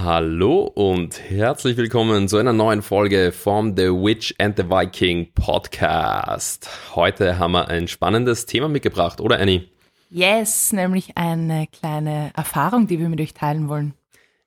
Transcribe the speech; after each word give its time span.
Hallo 0.00 0.60
und 0.62 1.20
herzlich 1.28 1.76
willkommen 1.76 2.28
zu 2.28 2.36
einer 2.36 2.52
neuen 2.52 2.82
Folge 2.82 3.32
vom 3.32 3.76
The 3.76 3.88
Witch 3.88 4.32
and 4.38 4.56
the 4.56 4.70
Viking 4.70 5.32
Podcast. 5.34 6.70
Heute 6.94 7.36
haben 7.40 7.50
wir 7.50 7.66
ein 7.66 7.88
spannendes 7.88 8.46
Thema 8.46 8.68
mitgebracht, 8.68 9.20
oder 9.20 9.40
Annie? 9.40 9.64
Yes, 10.08 10.72
nämlich 10.72 11.16
eine 11.16 11.66
kleine 11.66 12.30
Erfahrung, 12.36 12.86
die 12.86 13.00
wir 13.00 13.08
mit 13.08 13.20
euch 13.20 13.34
teilen 13.34 13.68
wollen. 13.68 13.92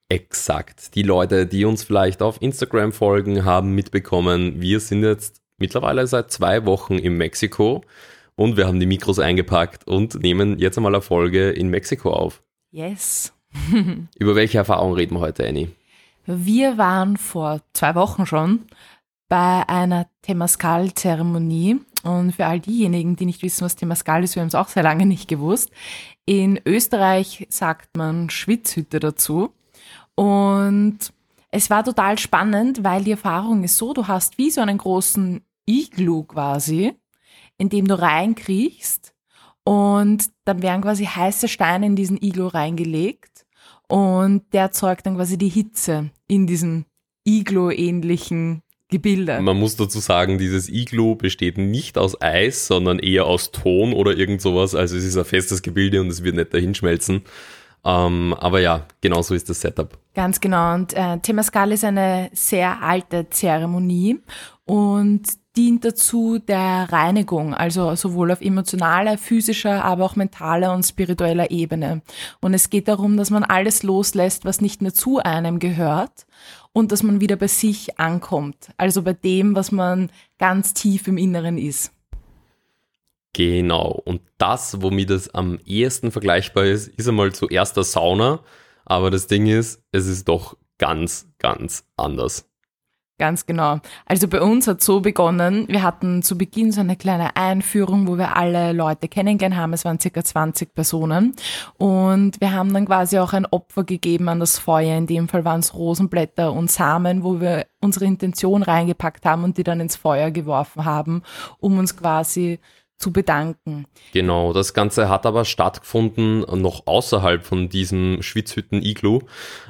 Exakt. 0.08 0.96
Die 0.96 1.04
Leute, 1.04 1.46
die 1.46 1.66
uns 1.66 1.84
vielleicht 1.84 2.22
auf 2.22 2.42
Instagram 2.42 2.94
folgen, 2.94 3.44
haben 3.44 3.76
mitbekommen, 3.76 4.62
wir 4.62 4.80
sind 4.80 5.04
jetzt 5.04 5.42
mittlerweile 5.58 6.08
seit 6.08 6.32
zwei 6.32 6.66
Wochen 6.66 6.98
in 6.98 7.18
Mexiko 7.18 7.84
und 8.38 8.56
wir 8.56 8.68
haben 8.68 8.80
die 8.80 8.86
Mikros 8.86 9.20
eingepackt 9.20 9.86
und 9.86 10.16
nehmen 10.16 10.60
jetzt 10.60 10.78
einmal 10.78 10.96
eine 10.96 11.02
Folge 11.02 11.50
in 11.50 11.68
Mexiko 11.68 12.14
auf. 12.14 12.42
Yes. 12.72 13.34
Über 14.20 14.36
welche 14.36 14.58
Erfahrung 14.58 14.94
reden 14.94 15.16
wir 15.16 15.22
heute, 15.22 15.48
Annie? 15.48 15.70
Wir 16.26 16.78
waren 16.78 17.18
vor 17.18 17.62
zwei 17.74 17.96
Wochen 17.96 18.26
schon 18.26 18.66
bei 19.28 19.68
einer 19.68 20.08
Temascal-Zeremonie. 20.24 21.80
Und 22.04 22.34
für 22.34 22.46
all 22.48 22.60
diejenigen, 22.60 23.16
die 23.16 23.26
nicht 23.26 23.44
wissen, 23.44 23.64
was 23.64 23.76
Temascal 23.76 24.24
ist, 24.24 24.36
wir 24.36 24.42
haben 24.42 24.48
es 24.48 24.56
auch 24.56 24.68
sehr 24.68 24.84
lange 24.84 25.06
nicht 25.06 25.28
gewusst. 25.28 25.70
In 26.26 26.60
Österreich 26.66 27.48
sagt 27.50 27.96
man 27.96 28.30
Schwitzhütte 28.30 29.00
dazu. 29.00 29.54
Und 30.16 30.98
es 31.52 31.70
war 31.70 31.84
total 31.84 32.18
spannend, 32.18 32.84
weil 32.84 33.04
die 33.04 33.12
Erfahrung 33.12 33.64
ist 33.64 33.78
so, 33.78 33.94
du 33.94 34.08
hast 34.08 34.38
wie 34.38 34.50
so 34.50 34.62
einen 34.62 34.78
großen 34.78 35.42
Iglu 35.66 36.24
quasi, 36.24 36.94
in 37.58 37.70
dem 37.70 37.88
du 37.88 38.00
reinkriechst 38.00 39.14
und 39.64 40.32
dann 40.46 40.62
werden 40.62 40.82
quasi 40.82 41.06
heiße 41.06 41.48
Steine 41.48 41.86
in 41.86 41.96
diesen 41.96 42.18
Iglu 42.22 42.48
reingelegt 42.48 43.41
und 43.92 44.44
der 44.54 44.62
erzeugt 44.62 45.06
dann 45.06 45.16
quasi 45.16 45.38
die 45.38 45.50
Hitze 45.50 46.12
in 46.28 46.48
diesen 46.48 46.86
Iglo-ähnlichen 47.28 48.62
Gebilde. 48.88 49.42
Man 49.42 49.60
muss 49.60 49.76
dazu 49.76 50.00
sagen, 50.00 50.38
dieses 50.38 50.70
Iglo 50.70 51.16
besteht 51.16 51.58
nicht 51.58 51.98
aus 51.98 52.22
Eis, 52.22 52.68
sondern 52.68 53.00
eher 53.00 53.26
aus 53.26 53.52
Ton 53.52 53.92
oder 53.92 54.18
irgend 54.18 54.42
sowas. 54.42 54.76
Also 54.76 54.96
es 54.96 55.04
ist 55.04 55.18
ein 55.18 55.26
festes 55.26 55.62
Gebilde 55.62 56.00
und 56.00 56.08
es 56.08 56.24
wird 56.24 56.36
nicht 56.36 56.54
dahinschmelzen. 56.54 57.24
Ähm, 57.84 58.34
aber 58.38 58.62
ja, 58.62 58.86
genau 59.02 59.22
so 59.24 59.34
ist 59.34 59.50
das 59.50 59.60
Setup. 59.60 59.98
Ganz 60.14 60.40
genau. 60.40 60.74
Und 60.74 60.94
äh, 60.94 61.20
Temascal 61.20 61.74
ist 61.74 61.84
eine 61.84 62.30
sehr 62.34 62.82
alte 62.82 63.30
Zeremonie 63.30 64.20
und 64.66 65.24
dient 65.56 65.84
dazu 65.84 66.40
der 66.40 66.88
Reinigung, 66.92 67.54
also 67.54 67.96
sowohl 67.96 68.32
auf 68.32 68.42
emotionaler, 68.42 69.18
physischer, 69.18 69.84
aber 69.84 70.06
auch 70.06 70.16
mentaler 70.16 70.74
und 70.74 70.84
spiritueller 70.84 71.52
Ebene. 71.52 72.02
Und 72.40 72.54
es 72.54 72.70
geht 72.70 72.88
darum, 72.88 73.18
dass 73.18 73.30
man 73.30 73.44
alles 73.44 73.84
loslässt, 73.84 74.46
was 74.46 74.62
nicht 74.62 74.82
mehr 74.82 74.94
zu 74.94 75.20
einem 75.20 75.60
gehört 75.60 76.26
und 76.74 76.92
dass 76.92 77.04
man 77.04 77.20
wieder 77.20 77.36
bei 77.36 77.48
sich 77.48 78.00
ankommt, 78.00 78.72
also 78.78 79.02
bei 79.02 79.14
dem, 79.14 79.56
was 79.56 79.72
man 79.72 80.10
ganz 80.38 80.74
tief 80.74 81.08
im 81.08 81.18
Inneren 81.18 81.58
ist. 81.58 81.92
Genau. 83.34 84.02
Und 84.04 84.22
das, 84.38 84.82
womit 84.82 85.10
es 85.10 85.34
am 85.34 85.60
ehesten 85.66 86.12
vergleichbar 86.12 86.66
ist, 86.66 86.88
ist 86.90 87.08
einmal 87.08 87.32
zuerst 87.32 87.78
der 87.78 87.84
Sauna. 87.84 88.42
Aber 88.86 89.10
das 89.10 89.28
Ding 89.28 89.48
ist, 89.48 89.82
es 89.92 90.08
ist 90.08 90.28
doch 90.28 90.58
ganz, 90.78 91.30
ganz 91.38 91.86
anders. 91.96 92.51
Ganz 93.22 93.46
genau. 93.46 93.78
Also 94.08 94.28
bei 94.28 94.42
uns 94.42 94.68
hat 94.68 94.82
so 94.82 95.00
begonnen, 95.00 95.68
wir 95.68 95.84
hatten 95.84 96.24
zu 96.24 96.40
Beginn 96.40 96.72
so 96.72 96.82
eine 96.82 96.96
kleine 96.96 97.36
Einführung, 97.36 98.08
wo 98.08 98.18
wir 98.18 98.36
alle 98.36 98.74
Leute 98.74 99.08
kennengelernt 99.08 99.56
haben. 99.56 99.74
Es 99.74 99.86
waren 99.86 100.00
circa 100.00 100.24
20 100.24 100.74
Personen. 100.74 101.36
Und 101.78 102.42
wir 102.42 102.52
haben 102.52 102.74
dann 102.74 102.88
quasi 102.88 103.20
auch 103.20 103.34
ein 103.34 103.46
Opfer 103.46 103.84
gegeben 103.84 104.28
an 104.28 104.40
das 104.40 104.58
Feuer. 104.58 104.98
In 104.98 105.06
dem 105.06 105.28
Fall 105.28 105.46
waren 105.46 105.60
es 105.60 105.76
Rosenblätter 105.76 106.52
und 106.52 106.72
Samen, 106.72 107.24
wo 107.24 107.40
wir 107.40 107.68
unsere 107.80 108.06
Intention 108.06 108.64
reingepackt 108.64 109.24
haben 109.24 109.44
und 109.44 109.56
die 109.56 109.64
dann 109.64 109.82
ins 109.82 109.98
Feuer 109.98 110.32
geworfen 110.32 110.84
haben, 110.86 111.22
um 111.60 111.78
uns 111.78 111.96
quasi 111.96 112.58
zu 113.02 113.12
bedanken. 113.12 113.86
Genau, 114.14 114.54
das 114.54 114.74
Ganze 114.74 115.10
hat 115.10 115.26
aber 115.26 115.46
stattgefunden 115.46 116.42
noch 116.62 116.88
außerhalb 116.88 117.44
von 117.44 117.70
diesem 117.70 118.22
Schwitzhütten-Iglu. 118.22 119.20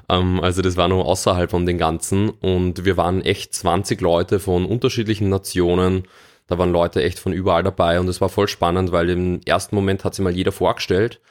Ähm, 0.10 0.40
also 0.42 0.62
das 0.62 0.78
war 0.78 0.88
noch 0.88 1.06
außerhalb 1.06 1.50
von 1.50 1.66
den 1.66 1.78
Ganzen 1.78 2.30
und 2.30 2.86
wir 2.86 2.98
waren 2.98 3.22
echt 3.22 3.54
20 3.54 4.02
Leute 4.02 4.40
von 4.40 4.66
unterschiedlichen 4.66 5.30
Nationen. 5.30 6.04
Da 6.48 6.58
waren 6.58 6.72
Leute 6.72 7.02
echt 7.02 7.20
von 7.20 7.34
überall 7.34 7.64
dabei 7.64 8.00
und 8.00 8.08
es 8.10 8.20
war 8.20 8.30
voll 8.30 8.48
spannend, 8.48 8.92
weil 8.92 9.10
im 9.10 9.42
ersten 9.46 9.76
Moment 9.76 10.04
hat 10.04 10.16
sich 10.16 10.24
mal 10.24 10.36
jeder 10.36 10.52
vorgestellt 10.52 11.22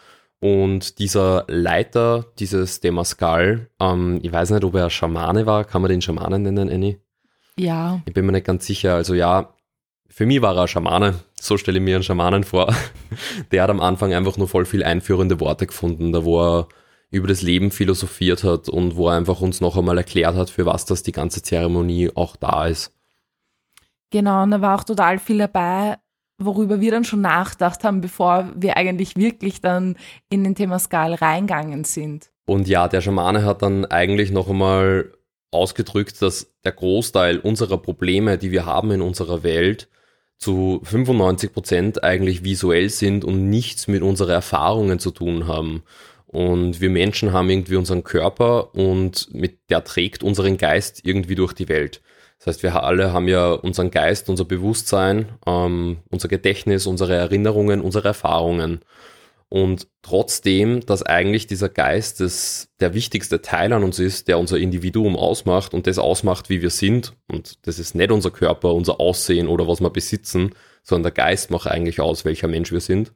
und 0.40 0.98
dieser 0.98 1.44
Leiter 1.48 2.26
dieses 2.38 2.80
Demaskal, 2.80 3.68
ähm, 3.78 4.20
ich 4.22 4.32
weiß 4.32 4.50
nicht, 4.50 4.64
ob 4.64 4.74
er 4.74 4.88
Schamane 4.88 5.44
war, 5.44 5.64
kann 5.64 5.82
man 5.82 5.90
den 5.90 6.00
Schamanen 6.00 6.42
nennen, 6.42 6.70
Annie? 6.70 6.98
Ja. 7.58 8.00
Ich 8.06 8.14
bin 8.14 8.24
mir 8.24 8.32
nicht 8.32 8.46
ganz 8.46 8.66
sicher. 8.66 8.94
Also 8.94 9.12
ja, 9.12 9.52
für 10.10 10.26
mich 10.26 10.42
war 10.42 10.56
er 10.56 10.62
ein 10.62 10.68
Schamane, 10.68 11.14
so 11.40 11.56
stelle 11.56 11.78
ich 11.78 11.84
mir 11.84 11.94
einen 11.94 12.04
Schamanen 12.04 12.44
vor. 12.44 12.74
Der 13.52 13.62
hat 13.62 13.70
am 13.70 13.80
Anfang 13.80 14.12
einfach 14.12 14.36
nur 14.36 14.48
voll 14.48 14.66
viel 14.66 14.82
einführende 14.82 15.40
Worte 15.40 15.66
gefunden, 15.66 16.12
da 16.12 16.24
wo 16.24 16.42
er 16.42 16.68
über 17.10 17.28
das 17.28 17.42
Leben 17.42 17.70
philosophiert 17.70 18.44
hat 18.44 18.68
und 18.68 18.96
wo 18.96 19.08
er 19.08 19.16
einfach 19.16 19.40
uns 19.40 19.60
noch 19.60 19.76
einmal 19.76 19.98
erklärt 19.98 20.36
hat, 20.36 20.50
für 20.50 20.66
was 20.66 20.84
das 20.84 21.02
die 21.02 21.12
ganze 21.12 21.42
Zeremonie 21.42 22.10
auch 22.14 22.36
da 22.36 22.66
ist. 22.66 22.92
Genau, 24.10 24.42
und 24.42 24.50
da 24.50 24.60
war 24.60 24.78
auch 24.78 24.84
total 24.84 25.18
viel 25.18 25.38
dabei, 25.38 25.96
worüber 26.38 26.80
wir 26.80 26.90
dann 26.90 27.04
schon 27.04 27.20
nachgedacht 27.20 27.84
haben, 27.84 28.00
bevor 28.00 28.50
wir 28.56 28.76
eigentlich 28.76 29.16
wirklich 29.16 29.60
dann 29.60 29.96
in 30.28 30.44
den 30.44 30.54
Temascal 30.54 31.14
reingegangen 31.14 31.84
sind. 31.84 32.30
Und 32.46 32.68
ja, 32.68 32.88
der 32.88 33.00
Schamane 33.00 33.44
hat 33.44 33.62
dann 33.62 33.84
eigentlich 33.84 34.32
noch 34.32 34.48
einmal 34.48 35.12
ausgedrückt, 35.52 36.20
dass 36.22 36.52
der 36.64 36.72
Großteil 36.72 37.38
unserer 37.38 37.78
Probleme, 37.78 38.38
die 38.38 38.50
wir 38.50 38.66
haben 38.66 38.90
in 38.90 39.02
unserer 39.02 39.42
Welt, 39.42 39.88
zu 40.40 40.80
95 40.84 41.52
Prozent 41.52 42.02
eigentlich 42.02 42.42
visuell 42.42 42.88
sind 42.88 43.24
und 43.24 43.50
nichts 43.50 43.88
mit 43.88 44.02
unseren 44.02 44.30
Erfahrungen 44.30 44.98
zu 44.98 45.10
tun 45.10 45.46
haben. 45.46 45.82
Und 46.26 46.80
wir 46.80 46.90
Menschen 46.90 47.32
haben 47.32 47.50
irgendwie 47.50 47.76
unseren 47.76 48.04
Körper 48.04 48.74
und 48.74 49.32
mit 49.34 49.58
der 49.68 49.84
trägt 49.84 50.22
unseren 50.22 50.56
Geist 50.56 51.02
irgendwie 51.04 51.34
durch 51.34 51.52
die 51.52 51.68
Welt. 51.68 52.00
Das 52.38 52.46
heißt, 52.46 52.62
wir 52.62 52.82
alle 52.82 53.12
haben 53.12 53.28
ja 53.28 53.52
unseren 53.52 53.90
Geist, 53.90 54.30
unser 54.30 54.46
Bewusstsein, 54.46 55.28
ähm, 55.46 55.98
unser 56.10 56.28
Gedächtnis, 56.28 56.86
unsere 56.86 57.14
Erinnerungen, 57.14 57.82
unsere 57.82 58.08
Erfahrungen. 58.08 58.80
Und 59.52 59.88
trotzdem, 60.02 60.80
dass 60.86 61.02
eigentlich 61.02 61.48
dieser 61.48 61.68
Geist 61.68 62.20
das, 62.20 62.68
der 62.78 62.94
wichtigste 62.94 63.42
Teil 63.42 63.72
an 63.72 63.82
uns 63.82 63.98
ist, 63.98 64.28
der 64.28 64.38
unser 64.38 64.58
Individuum 64.58 65.16
ausmacht 65.16 65.74
und 65.74 65.88
das 65.88 65.98
ausmacht, 65.98 66.48
wie 66.50 66.62
wir 66.62 66.70
sind. 66.70 67.16
Und 67.26 67.66
das 67.66 67.80
ist 67.80 67.96
nicht 67.96 68.12
unser 68.12 68.30
Körper, 68.30 68.72
unser 68.72 69.00
Aussehen 69.00 69.48
oder 69.48 69.66
was 69.66 69.80
wir 69.80 69.90
besitzen, 69.90 70.54
sondern 70.84 71.12
der 71.12 71.24
Geist 71.24 71.50
macht 71.50 71.66
eigentlich 71.66 72.00
aus, 72.00 72.24
welcher 72.24 72.46
Mensch 72.46 72.70
wir 72.70 72.80
sind. 72.80 73.12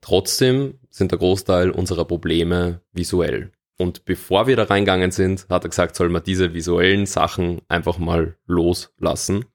Trotzdem 0.00 0.78
sind 0.90 1.10
der 1.10 1.18
Großteil 1.18 1.70
unserer 1.70 2.04
Probleme 2.04 2.80
visuell. 2.92 3.50
Und 3.76 4.04
bevor 4.04 4.46
wir 4.46 4.54
da 4.54 4.62
reingegangen 4.62 5.10
sind, 5.10 5.46
hat 5.48 5.64
er 5.64 5.70
gesagt, 5.70 5.96
soll 5.96 6.08
man 6.08 6.22
diese 6.22 6.54
visuellen 6.54 7.06
Sachen 7.06 7.62
einfach 7.66 7.98
mal 7.98 8.36
loslassen. 8.46 9.46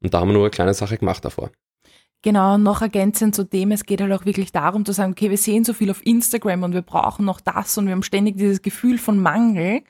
Und 0.00 0.14
da 0.14 0.20
haben 0.20 0.28
wir 0.28 0.34
nur 0.34 0.44
eine 0.44 0.50
kleine 0.50 0.74
Sache 0.74 0.98
gemacht 0.98 1.24
davor. 1.24 1.50
Genau, 2.22 2.56
noch 2.56 2.82
ergänzend 2.82 3.34
zu 3.34 3.44
dem, 3.44 3.72
es 3.72 3.84
geht 3.84 4.00
halt 4.00 4.12
auch 4.12 4.24
wirklich 4.24 4.52
darum 4.52 4.84
zu 4.84 4.92
sagen, 4.92 5.12
okay, 5.12 5.28
wir 5.28 5.38
sehen 5.38 5.64
so 5.64 5.72
viel 5.72 5.90
auf 5.90 6.06
Instagram 6.06 6.62
und 6.62 6.72
wir 6.72 6.82
brauchen 6.82 7.24
noch 7.24 7.40
das 7.40 7.76
und 7.76 7.86
wir 7.86 7.92
haben 7.92 8.04
ständig 8.04 8.36
dieses 8.36 8.62
Gefühl 8.62 8.98
von 8.98 9.20
Mangel, 9.20 9.82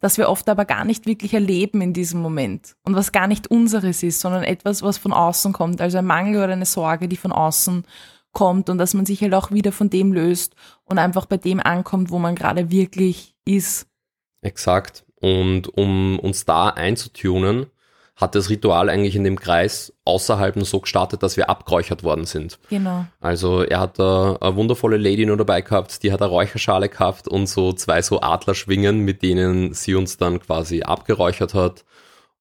das 0.00 0.16
wir 0.16 0.30
oft 0.30 0.48
aber 0.48 0.64
gar 0.64 0.86
nicht 0.86 1.04
wirklich 1.04 1.34
erleben 1.34 1.82
in 1.82 1.92
diesem 1.92 2.22
Moment 2.22 2.76
und 2.82 2.96
was 2.96 3.12
gar 3.12 3.26
nicht 3.26 3.50
unseres 3.50 4.02
ist, 4.02 4.20
sondern 4.20 4.42
etwas, 4.42 4.82
was 4.82 4.96
von 4.96 5.12
außen 5.12 5.52
kommt, 5.52 5.82
also 5.82 5.98
ein 5.98 6.06
Mangel 6.06 6.42
oder 6.42 6.54
eine 6.54 6.64
Sorge, 6.64 7.08
die 7.08 7.16
von 7.16 7.32
außen 7.32 7.84
kommt 8.32 8.70
und 8.70 8.78
dass 8.78 8.94
man 8.94 9.04
sich 9.04 9.20
halt 9.20 9.34
auch 9.34 9.50
wieder 9.50 9.72
von 9.72 9.90
dem 9.90 10.14
löst 10.14 10.54
und 10.84 10.98
einfach 10.98 11.26
bei 11.26 11.36
dem 11.36 11.60
ankommt, 11.60 12.10
wo 12.10 12.18
man 12.18 12.34
gerade 12.34 12.70
wirklich 12.70 13.34
ist. 13.44 13.86
Exakt. 14.40 15.04
Und 15.20 15.68
um 15.76 16.18
uns 16.18 16.44
da 16.46 16.68
einzutunen, 16.68 17.66
hat 18.16 18.34
das 18.34 18.48
Ritual 18.48 18.88
eigentlich 18.88 19.14
in 19.14 19.24
dem 19.24 19.38
Kreis 19.38 19.92
außerhalb 20.04 20.56
nur 20.56 20.64
so 20.64 20.80
gestartet, 20.80 21.22
dass 21.22 21.36
wir 21.36 21.50
abgeräuchert 21.50 22.02
worden 22.02 22.24
sind. 22.24 22.58
Genau. 22.70 23.04
Also 23.20 23.62
er 23.62 23.80
hat 23.80 23.98
da 23.98 24.36
eine 24.40 24.56
wundervolle 24.56 24.96
Lady 24.96 25.26
nur 25.26 25.36
dabei 25.36 25.60
gehabt, 25.60 26.02
die 26.02 26.12
hat 26.12 26.22
eine 26.22 26.30
Räucherschale 26.30 26.88
gehabt 26.88 27.28
und 27.28 27.46
so 27.46 27.72
zwei 27.74 28.00
so 28.00 28.20
Adlerschwingen, 28.22 29.00
mit 29.00 29.22
denen 29.22 29.74
sie 29.74 29.94
uns 29.94 30.16
dann 30.16 30.40
quasi 30.40 30.82
abgeräuchert 30.82 31.52
hat. 31.52 31.84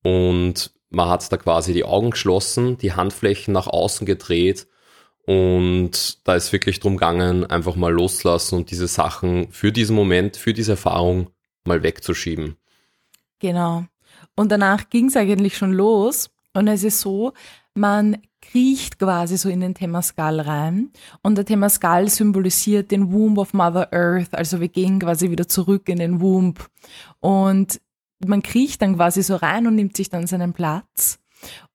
Und 0.01 0.71
man 0.89 1.09
hat 1.09 1.29
da 1.29 1.37
quasi 1.37 1.73
die 1.73 1.83
Augen 1.83 2.11
geschlossen, 2.11 2.77
die 2.77 2.93
Handflächen 2.93 3.53
nach 3.53 3.67
außen 3.67 4.05
gedreht 4.05 4.67
und 5.25 6.27
da 6.27 6.35
ist 6.35 6.53
wirklich 6.53 6.79
drum 6.79 6.97
gegangen, 6.97 7.45
einfach 7.45 7.75
mal 7.75 7.91
loslassen 7.91 8.55
und 8.55 8.69
diese 8.69 8.87
Sachen 8.87 9.51
für 9.51 9.71
diesen 9.71 9.95
Moment, 9.95 10.37
für 10.37 10.53
diese 10.53 10.73
Erfahrung 10.73 11.31
mal 11.63 11.81
wegzuschieben. 11.81 12.57
Genau. 13.39 13.85
Und 14.35 14.51
danach 14.51 14.89
ging 14.89 15.07
es 15.07 15.17
eigentlich 15.17 15.57
schon 15.57 15.73
los. 15.73 16.29
Und 16.53 16.67
es 16.67 16.83
ist 16.83 17.01
so, 17.01 17.33
man 17.73 18.17
kriecht 18.41 18.99
quasi 18.99 19.37
so 19.37 19.49
in 19.49 19.59
den 19.59 19.73
Temascal 19.73 20.39
rein 20.39 20.91
und 21.21 21.35
der 21.37 21.45
Temascal 21.45 22.07
symbolisiert 22.09 22.91
den 22.91 23.11
Womb 23.11 23.37
of 23.37 23.53
Mother 23.53 23.91
Earth, 23.91 24.33
also 24.33 24.59
wir 24.61 24.67
gehen 24.67 24.99
quasi 24.99 25.31
wieder 25.31 25.47
zurück 25.47 25.89
in 25.89 25.97
den 25.97 26.21
Womb 26.21 26.69
und 27.19 27.81
man 28.25 28.43
kriecht 28.43 28.81
dann 28.81 28.95
quasi 28.95 29.23
so 29.23 29.35
rein 29.35 29.67
und 29.67 29.75
nimmt 29.75 29.97
sich 29.97 30.09
dann 30.09 30.27
seinen 30.27 30.53
Platz 30.53 31.19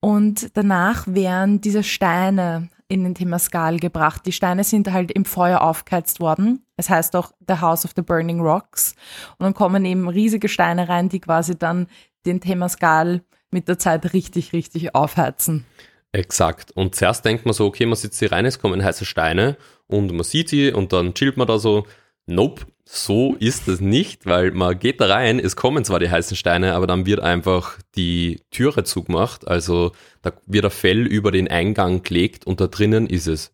und 0.01 0.57
danach 0.57 1.07
werden 1.07 1.61
diese 1.61 1.83
Steine 1.83 2.71
in 2.89 3.05
den 3.05 3.15
Temascal 3.15 3.79
gebracht. 3.79 4.27
Die 4.27 4.33
Steine 4.33 4.65
sind 4.65 4.91
halt 4.91 5.13
im 5.13 5.25
Feuer 5.25 5.61
aufgeheizt 5.61 6.19
worden. 6.19 6.65
Es 6.81 6.89
heißt 6.89 7.15
auch 7.15 7.33
The 7.47 7.61
House 7.61 7.85
of 7.85 7.93
the 7.95 8.01
Burning 8.01 8.41
Rocks. 8.41 8.95
Und 9.37 9.45
dann 9.45 9.53
kommen 9.53 9.85
eben 9.85 10.09
riesige 10.09 10.49
Steine 10.49 10.89
rein, 10.89 11.11
die 11.11 11.21
quasi 11.21 11.59
dann 11.59 11.89
den 12.25 12.41
Temascal 12.41 13.23
mit 13.51 13.69
der 13.69 13.79
Zeit 13.79 14.15
richtig, 14.15 14.55
richtig 14.55 14.95
aufheizen. 14.95 15.67
Exakt. 16.13 16.73
Und 16.73 16.95
zuerst 16.95 17.23
denkt 17.27 17.45
man 17.45 17.53
so, 17.53 17.67
okay, 17.67 17.85
man 17.85 17.97
sitzt 17.97 18.19
hier 18.19 18.33
rein, 18.33 18.47
es 18.47 18.59
kommen 18.59 18.83
heiße 18.83 19.05
Steine 19.05 19.59
und 19.89 20.11
man 20.11 20.25
sieht 20.25 20.49
sie 20.49 20.73
und 20.73 20.95
dann 20.95 21.13
chillt 21.13 21.37
man 21.37 21.47
da 21.47 21.59
so. 21.59 21.87
Nope, 22.25 22.65
so 22.87 23.35
ist 23.39 23.69
es 23.69 23.83
nicht, 23.83 24.25
weil 24.25 24.53
man 24.53 24.79
geht 24.79 25.03
da 25.03 25.07
rein, 25.07 25.39
es 25.39 25.57
kommen 25.57 25.85
zwar 25.85 25.99
die 25.99 26.11
heißen 26.11 26.37
Steine, 26.37 26.75
aber 26.75 26.87
dann 26.87 27.05
wird 27.05 27.21
einfach 27.21 27.77
die 27.95 28.41
Türe 28.51 28.85
zugemacht, 28.85 29.49
also 29.49 29.93
da 30.23 30.33
wird 30.47 30.65
ein 30.65 30.71
Fell 30.71 31.07
über 31.07 31.31
den 31.31 31.49
Eingang 31.49 32.03
gelegt 32.03 32.47
und 32.47 32.61
da 32.61 32.69
drinnen 32.69 33.07
ist 33.07 33.27
es 33.27 33.53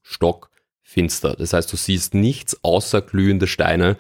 stockfinster. 0.97 1.37
Das 1.37 1.53
heißt, 1.53 1.73
du 1.73 1.77
siehst 1.77 2.15
nichts 2.15 2.59
außer 2.63 3.03
glühende 3.03 3.47
Steine 3.47 3.97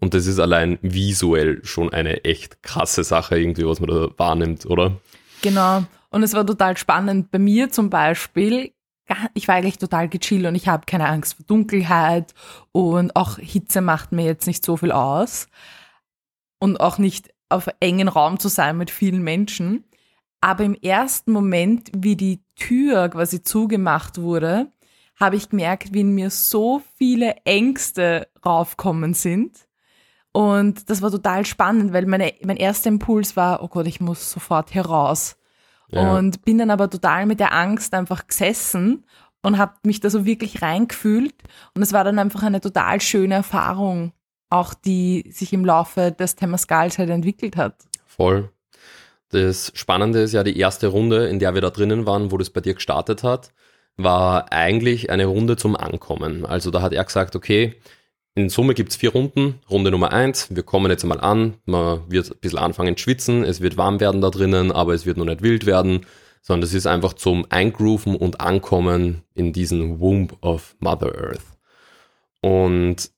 und 0.00 0.14
das 0.14 0.26
ist 0.26 0.38
allein 0.38 0.78
visuell 0.82 1.64
schon 1.64 1.92
eine 1.92 2.24
echt 2.24 2.62
krasse 2.62 3.04
Sache 3.04 3.38
irgendwie, 3.38 3.66
was 3.66 3.80
man 3.80 3.90
da 3.90 4.08
wahrnimmt, 4.16 4.66
oder? 4.66 4.96
Genau. 5.42 5.84
Und 6.10 6.22
es 6.22 6.34
war 6.34 6.46
total 6.46 6.76
spannend. 6.76 7.30
Bei 7.30 7.38
mir 7.38 7.70
zum 7.70 7.90
Beispiel, 7.90 8.72
ich 9.34 9.46
war 9.46 9.56
eigentlich 9.56 9.78
total 9.78 10.08
gechillt 10.08 10.46
und 10.46 10.54
ich 10.54 10.68
habe 10.68 10.86
keine 10.86 11.08
Angst 11.08 11.34
vor 11.34 11.46
Dunkelheit 11.46 12.34
und 12.72 13.14
auch 13.14 13.38
Hitze 13.38 13.80
macht 13.80 14.12
mir 14.12 14.24
jetzt 14.24 14.46
nicht 14.46 14.64
so 14.64 14.76
viel 14.76 14.92
aus. 14.92 15.48
Und 16.58 16.80
auch 16.80 16.98
nicht 16.98 17.30
auf 17.48 17.68
engen 17.80 18.08
Raum 18.08 18.38
zu 18.38 18.48
sein 18.48 18.76
mit 18.76 18.90
vielen 18.90 19.22
Menschen. 19.22 19.84
Aber 20.42 20.64
im 20.64 20.74
ersten 20.74 21.32
Moment, 21.32 21.90
wie 21.96 22.16
die 22.16 22.42
Tür 22.54 23.08
quasi 23.08 23.42
zugemacht 23.42 24.20
wurde, 24.20 24.70
habe 25.20 25.36
ich 25.36 25.50
gemerkt, 25.50 25.92
wie 25.92 26.00
in 26.00 26.14
mir 26.14 26.30
so 26.30 26.80
viele 26.96 27.36
Ängste 27.44 28.26
raufkommen 28.44 29.14
sind. 29.14 29.68
Und 30.32 30.88
das 30.88 31.02
war 31.02 31.10
total 31.10 31.44
spannend, 31.44 31.92
weil 31.92 32.06
meine, 32.06 32.32
mein 32.42 32.56
erster 32.56 32.88
Impuls 32.88 33.36
war, 33.36 33.62
oh 33.62 33.68
Gott, 33.68 33.86
ich 33.86 34.00
muss 34.00 34.30
sofort 34.30 34.74
heraus. 34.74 35.36
Ja. 35.88 36.16
Und 36.16 36.44
bin 36.44 36.58
dann 36.58 36.70
aber 36.70 36.88
total 36.88 37.26
mit 37.26 37.40
der 37.40 37.52
Angst 37.52 37.94
einfach 37.94 38.26
gesessen 38.28 39.04
und 39.42 39.58
habe 39.58 39.74
mich 39.82 40.00
da 40.00 40.08
so 40.08 40.24
wirklich 40.24 40.62
reingefühlt. 40.62 41.34
Und 41.74 41.82
es 41.82 41.92
war 41.92 42.04
dann 42.04 42.18
einfach 42.18 42.42
eine 42.42 42.60
total 42.60 43.00
schöne 43.00 43.34
Erfahrung, 43.34 44.12
auch 44.48 44.72
die 44.72 45.28
sich 45.32 45.52
im 45.52 45.64
Laufe 45.64 46.12
des 46.12 46.36
Temescals 46.36 46.98
halt 46.98 47.10
entwickelt 47.10 47.56
hat. 47.56 47.74
Voll. 48.06 48.50
Das 49.30 49.72
Spannende 49.74 50.20
ist 50.20 50.32
ja 50.32 50.44
die 50.44 50.58
erste 50.58 50.88
Runde, 50.88 51.28
in 51.28 51.38
der 51.38 51.54
wir 51.54 51.60
da 51.60 51.70
drinnen 51.70 52.06
waren, 52.06 52.30
wo 52.30 52.38
das 52.38 52.50
bei 52.50 52.60
dir 52.60 52.74
gestartet 52.74 53.22
hat, 53.22 53.52
war 54.02 54.52
eigentlich 54.52 55.10
eine 55.10 55.26
Runde 55.26 55.56
zum 55.56 55.76
Ankommen. 55.76 56.44
Also 56.44 56.70
da 56.70 56.82
hat 56.82 56.92
er 56.92 57.04
gesagt, 57.04 57.36
okay, 57.36 57.74
in 58.34 58.48
Summe 58.48 58.74
gibt 58.74 58.90
es 58.90 58.96
vier 58.96 59.12
Runden. 59.12 59.60
Runde 59.68 59.90
Nummer 59.90 60.12
eins, 60.12 60.54
wir 60.54 60.62
kommen 60.62 60.90
jetzt 60.90 61.04
mal 61.04 61.20
an, 61.20 61.54
man 61.64 62.10
wird 62.10 62.30
ein 62.30 62.38
bisschen 62.40 62.58
anfangen 62.58 62.96
zu 62.96 63.02
schwitzen, 63.02 63.44
es 63.44 63.60
wird 63.60 63.76
warm 63.76 64.00
werden 64.00 64.20
da 64.20 64.30
drinnen, 64.30 64.72
aber 64.72 64.94
es 64.94 65.04
wird 65.04 65.16
noch 65.16 65.24
nicht 65.24 65.42
wild 65.42 65.66
werden, 65.66 66.06
sondern 66.42 66.64
es 66.64 66.74
ist 66.74 66.86
einfach 66.86 67.12
zum 67.14 67.46
Eingrooven 67.50 68.16
und 68.16 68.40
Ankommen 68.40 69.22
in 69.34 69.52
diesen 69.52 70.00
Womb 70.00 70.36
of 70.40 70.76
Mother 70.78 71.14
Earth. 71.14 71.58
Und 72.40 73.10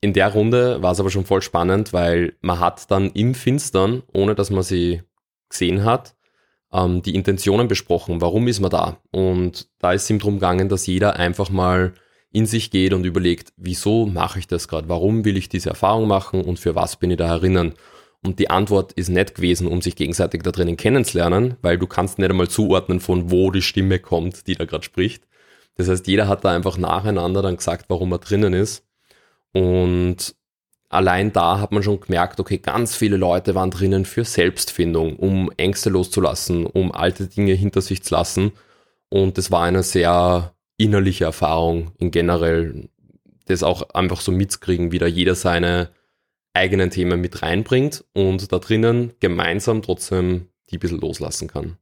in 0.00 0.12
der 0.14 0.32
Runde 0.32 0.82
war 0.82 0.92
es 0.92 1.00
aber 1.00 1.10
schon 1.10 1.26
voll 1.26 1.42
spannend, 1.42 1.92
weil 1.92 2.34
man 2.40 2.58
hat 2.58 2.90
dann 2.90 3.10
im 3.10 3.34
Finstern, 3.34 4.02
ohne 4.12 4.34
dass 4.34 4.50
man 4.50 4.62
sie 4.62 5.02
gesehen 5.50 5.84
hat, 5.84 6.14
ähm, 6.72 7.02
die 7.02 7.14
Intentionen 7.14 7.68
besprochen, 7.68 8.20
warum 8.20 8.48
ist 8.48 8.60
man 8.60 8.70
da? 8.70 8.98
Und 9.10 9.68
da 9.78 9.92
ist 9.92 10.04
es 10.04 10.10
ihm 10.10 10.18
darum 10.18 10.34
gegangen, 10.34 10.68
dass 10.68 10.86
jeder 10.86 11.16
einfach 11.16 11.50
mal 11.50 11.94
in 12.32 12.46
sich 12.46 12.70
geht 12.70 12.92
und 12.92 13.04
überlegt, 13.04 13.52
wieso 13.56 14.06
mache 14.06 14.38
ich 14.38 14.46
das 14.46 14.68
gerade? 14.68 14.88
Warum 14.88 15.24
will 15.24 15.36
ich 15.36 15.48
diese 15.48 15.70
Erfahrung 15.70 16.06
machen 16.06 16.42
und 16.42 16.58
für 16.58 16.74
was 16.74 16.96
bin 16.96 17.10
ich 17.10 17.16
da 17.16 17.26
erinnern? 17.26 17.74
Und 18.22 18.38
die 18.38 18.50
Antwort 18.50 18.92
ist 18.92 19.08
nicht 19.08 19.34
gewesen, 19.34 19.66
um 19.66 19.80
sich 19.80 19.96
gegenseitig 19.96 20.42
da 20.42 20.50
drinnen 20.50 20.76
kennenzulernen, 20.76 21.56
weil 21.62 21.78
du 21.78 21.86
kannst 21.86 22.18
nicht 22.18 22.30
einmal 22.30 22.48
zuordnen, 22.48 23.00
von 23.00 23.30
wo 23.30 23.50
die 23.50 23.62
Stimme 23.62 23.98
kommt, 23.98 24.46
die 24.46 24.54
da 24.54 24.66
gerade 24.66 24.84
spricht. 24.84 25.26
Das 25.76 25.88
heißt, 25.88 26.06
jeder 26.06 26.28
hat 26.28 26.44
da 26.44 26.54
einfach 26.54 26.76
nacheinander 26.76 27.40
dann 27.40 27.56
gesagt, 27.56 27.86
warum 27.88 28.12
er 28.12 28.18
drinnen 28.18 28.52
ist. 28.52 28.86
Und 29.52 30.36
allein 30.90 31.32
da 31.32 31.60
hat 31.60 31.72
man 31.72 31.82
schon 31.82 32.00
gemerkt, 32.00 32.38
okay, 32.38 32.58
ganz 32.58 32.94
viele 32.94 33.16
Leute 33.16 33.54
waren 33.54 33.70
drinnen 33.70 34.04
für 34.04 34.24
Selbstfindung, 34.24 35.16
um 35.16 35.50
Ängste 35.56 35.88
loszulassen, 35.88 36.66
um 36.66 36.92
alte 36.92 37.26
Dinge 37.26 37.54
hinter 37.54 37.80
sich 37.80 38.02
zu 38.02 38.14
lassen. 38.14 38.52
Und 39.08 39.38
das 39.38 39.50
war 39.50 39.62
eine 39.62 39.82
sehr 39.82 40.52
innerliche 40.76 41.24
Erfahrung 41.24 41.92
in 41.98 42.10
generell, 42.10 42.88
das 43.46 43.62
auch 43.62 43.90
einfach 43.90 44.20
so 44.20 44.32
mitzukriegen, 44.32 44.92
wie 44.92 44.98
da 44.98 45.06
jeder 45.06 45.34
seine 45.34 45.90
eigenen 46.52 46.90
Themen 46.90 47.20
mit 47.20 47.42
reinbringt 47.42 48.04
und 48.12 48.52
da 48.52 48.58
drinnen 48.58 49.12
gemeinsam 49.20 49.82
trotzdem 49.82 50.48
die 50.70 50.76
ein 50.76 50.80
bisschen 50.80 51.00
loslassen 51.00 51.48
kann. 51.48 51.76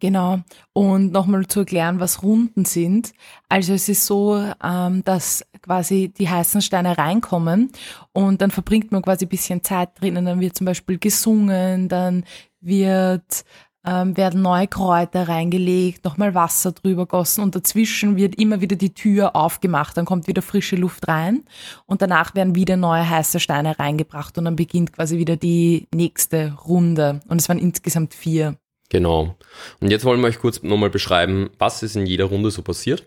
Genau. 0.00 0.40
Und 0.72 1.12
nochmal 1.12 1.46
zu 1.46 1.60
erklären, 1.60 2.00
was 2.00 2.22
Runden 2.22 2.64
sind. 2.64 3.12
Also 3.48 3.74
es 3.74 3.88
ist 3.88 4.06
so, 4.06 4.42
ähm, 4.64 5.04
dass 5.04 5.44
quasi 5.60 6.08
die 6.08 6.28
heißen 6.28 6.62
Steine 6.62 6.96
reinkommen 6.96 7.70
und 8.12 8.40
dann 8.40 8.50
verbringt 8.50 8.92
man 8.92 9.02
quasi 9.02 9.26
ein 9.26 9.28
bisschen 9.28 9.62
Zeit 9.62 10.00
drinnen. 10.00 10.24
Dann 10.24 10.40
wird 10.40 10.56
zum 10.56 10.64
Beispiel 10.64 10.98
gesungen, 10.98 11.88
dann 11.88 12.24
wird 12.60 13.44
ähm, 13.84 14.16
werden 14.16 14.42
neue 14.42 14.68
Kräuter 14.68 15.28
reingelegt, 15.28 16.04
nochmal 16.04 16.34
Wasser 16.34 16.72
drüber 16.72 17.06
gossen 17.06 17.42
und 17.42 17.54
dazwischen 17.54 18.16
wird 18.16 18.34
immer 18.34 18.60
wieder 18.60 18.76
die 18.76 18.92
Tür 18.92 19.34
aufgemacht, 19.34 19.96
dann 19.96 20.04
kommt 20.04 20.28
wieder 20.28 20.42
frische 20.42 20.76
Luft 20.76 21.08
rein 21.08 21.44
und 21.86 22.02
danach 22.02 22.34
werden 22.34 22.54
wieder 22.54 22.76
neue 22.76 23.08
heiße 23.08 23.40
Steine 23.40 23.78
reingebracht 23.78 24.36
und 24.36 24.44
dann 24.44 24.56
beginnt 24.56 24.92
quasi 24.92 25.16
wieder 25.16 25.36
die 25.36 25.88
nächste 25.94 26.52
Runde 26.66 27.22
und 27.28 27.40
es 27.40 27.48
waren 27.48 27.58
insgesamt 27.58 28.12
vier. 28.12 28.56
Genau. 28.90 29.36
Und 29.80 29.90
jetzt 29.90 30.04
wollen 30.04 30.20
wir 30.20 30.26
euch 30.26 30.40
kurz 30.40 30.62
nochmal 30.62 30.90
beschreiben, 30.90 31.50
was 31.58 31.82
ist 31.82 31.96
in 31.96 32.06
jeder 32.06 32.26
Runde 32.26 32.50
so 32.50 32.62
passiert. 32.62 33.06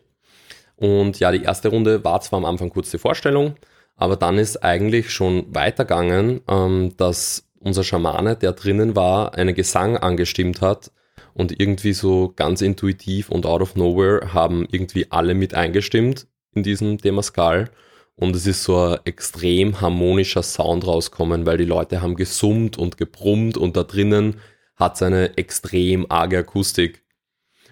Und 0.75 1.19
ja, 1.19 1.31
die 1.31 1.43
erste 1.43 1.69
Runde 1.69 2.03
war 2.03 2.21
zwar 2.21 2.37
am 2.37 2.45
Anfang 2.45 2.69
kurz 2.69 2.89
die 2.89 2.97
Vorstellung, 2.97 3.55
aber 3.95 4.15
dann 4.15 4.37
ist 4.39 4.63
eigentlich 4.63 5.11
schon 5.11 5.53
weitergegangen, 5.53 6.41
ähm, 6.49 6.93
dass 6.97 7.47
unser 7.59 7.83
Schamane, 7.83 8.35
der 8.35 8.53
drinnen 8.53 8.95
war, 8.95 9.35
einen 9.35 9.55
Gesang 9.55 9.97
angestimmt 9.97 10.61
hat 10.61 10.91
und 11.33 11.59
irgendwie 11.59 11.93
so 11.93 12.33
ganz 12.35 12.61
intuitiv 12.61 13.29
und 13.29 13.45
out 13.45 13.61
of 13.61 13.75
nowhere 13.75 14.33
haben 14.33 14.65
irgendwie 14.71 15.11
alle 15.11 15.35
mit 15.35 15.53
eingestimmt 15.53 16.27
in 16.55 16.63
diesem 16.63 16.97
Demaskal 16.97 17.69
und 18.15 18.35
es 18.35 18.45
ist 18.45 18.63
so 18.63 18.77
ein 18.77 18.99
extrem 19.05 19.81
harmonischer 19.81 20.43
Sound 20.43 20.85
rauskommen, 20.85 21.45
weil 21.45 21.57
die 21.57 21.65
Leute 21.65 22.01
haben 22.01 22.15
gesummt 22.15 22.77
und 22.77 22.97
gebrummt 22.97 23.57
und 23.57 23.75
da 23.75 23.83
drinnen 23.83 24.39
hat 24.75 24.95
es 24.95 25.01
eine 25.01 25.37
extrem 25.37 26.05
arge 26.09 26.39
Akustik. 26.39 27.03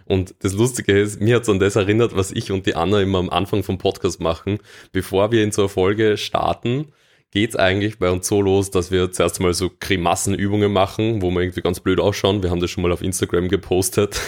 Und 0.06 0.36
das 0.40 0.54
Lustige 0.54 1.00
ist, 1.00 1.22
mir 1.22 1.36
hat 1.36 1.44
es 1.44 1.50
an 1.50 1.60
das 1.60 1.76
erinnert, 1.76 2.16
was 2.16 2.32
ich 2.32 2.52
und 2.52 2.66
die 2.66 2.76
Anna 2.76 3.02
immer 3.02 3.20
am 3.20 3.30
Anfang 3.30 3.64
vom 3.64 3.78
Podcast 3.78 4.20
machen. 4.20 4.60
Bevor 4.92 5.32
wir 5.32 5.44
in 5.44 5.52
so 5.52 5.64
eine 5.64 5.70
Folge 5.70 6.18
starten, 6.18 6.92
geht 7.32 7.52
es 7.52 7.56
eigentlich 7.56 7.98
bei 7.98 8.10
uns 8.10 8.28
so 8.28 8.42
los, 8.42 8.72
dass 8.72 8.92
wir 8.92 9.12
zuerst 9.12 9.40
mal 9.40 9.54
so 9.54 9.72
Grimassenübungen 9.80 10.72
machen, 10.72 11.22
wo 11.22 11.32
wir 11.32 11.42
irgendwie 11.42 11.62
ganz 11.62 11.80
blöd 11.80 12.00
ausschauen. 12.00 12.44
Wir 12.44 12.50
haben 12.50 12.60
das 12.60 12.70
schon 12.70 12.84
mal 12.84 12.92
auf 12.92 13.02
Instagram 13.02 13.48
gepostet. 13.48 14.20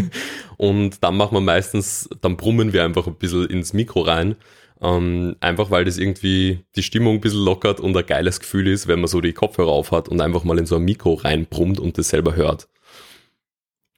und 0.56 1.02
dann 1.02 1.16
machen 1.16 1.34
wir 1.34 1.40
meistens, 1.40 2.08
dann 2.20 2.36
brummen 2.36 2.72
wir 2.72 2.84
einfach 2.84 3.08
ein 3.08 3.16
bisschen 3.16 3.46
ins 3.46 3.72
Mikro 3.72 4.02
rein. 4.02 4.36
Ähm, 4.80 5.36
einfach 5.40 5.70
weil 5.70 5.84
das 5.84 5.98
irgendwie 5.98 6.64
die 6.76 6.82
Stimmung 6.82 7.14
ein 7.14 7.20
bisschen 7.20 7.44
lockert 7.44 7.80
und 7.80 7.96
ein 7.96 8.06
geiles 8.06 8.40
Gefühl 8.40 8.66
ist, 8.68 8.86
wenn 8.88 9.00
man 9.00 9.08
so 9.08 9.20
die 9.20 9.32
Kopfhörer 9.32 9.70
auf 9.70 9.92
hat 9.92 10.08
und 10.08 10.20
einfach 10.20 10.44
mal 10.44 10.58
in 10.58 10.66
so 10.66 10.76
ein 10.76 10.82
Mikro 10.82 11.14
reinbrummt 11.14 11.80
und 11.80 11.96
das 11.96 12.08
selber 12.08 12.36
hört. 12.36 12.68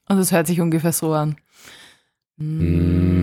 Und 0.07 0.17
das 0.17 0.31
hört 0.31 0.47
sich 0.47 0.61
ungefähr 0.61 0.93
so 0.93 1.11
an. 1.13 1.37
Mm. 2.37 3.17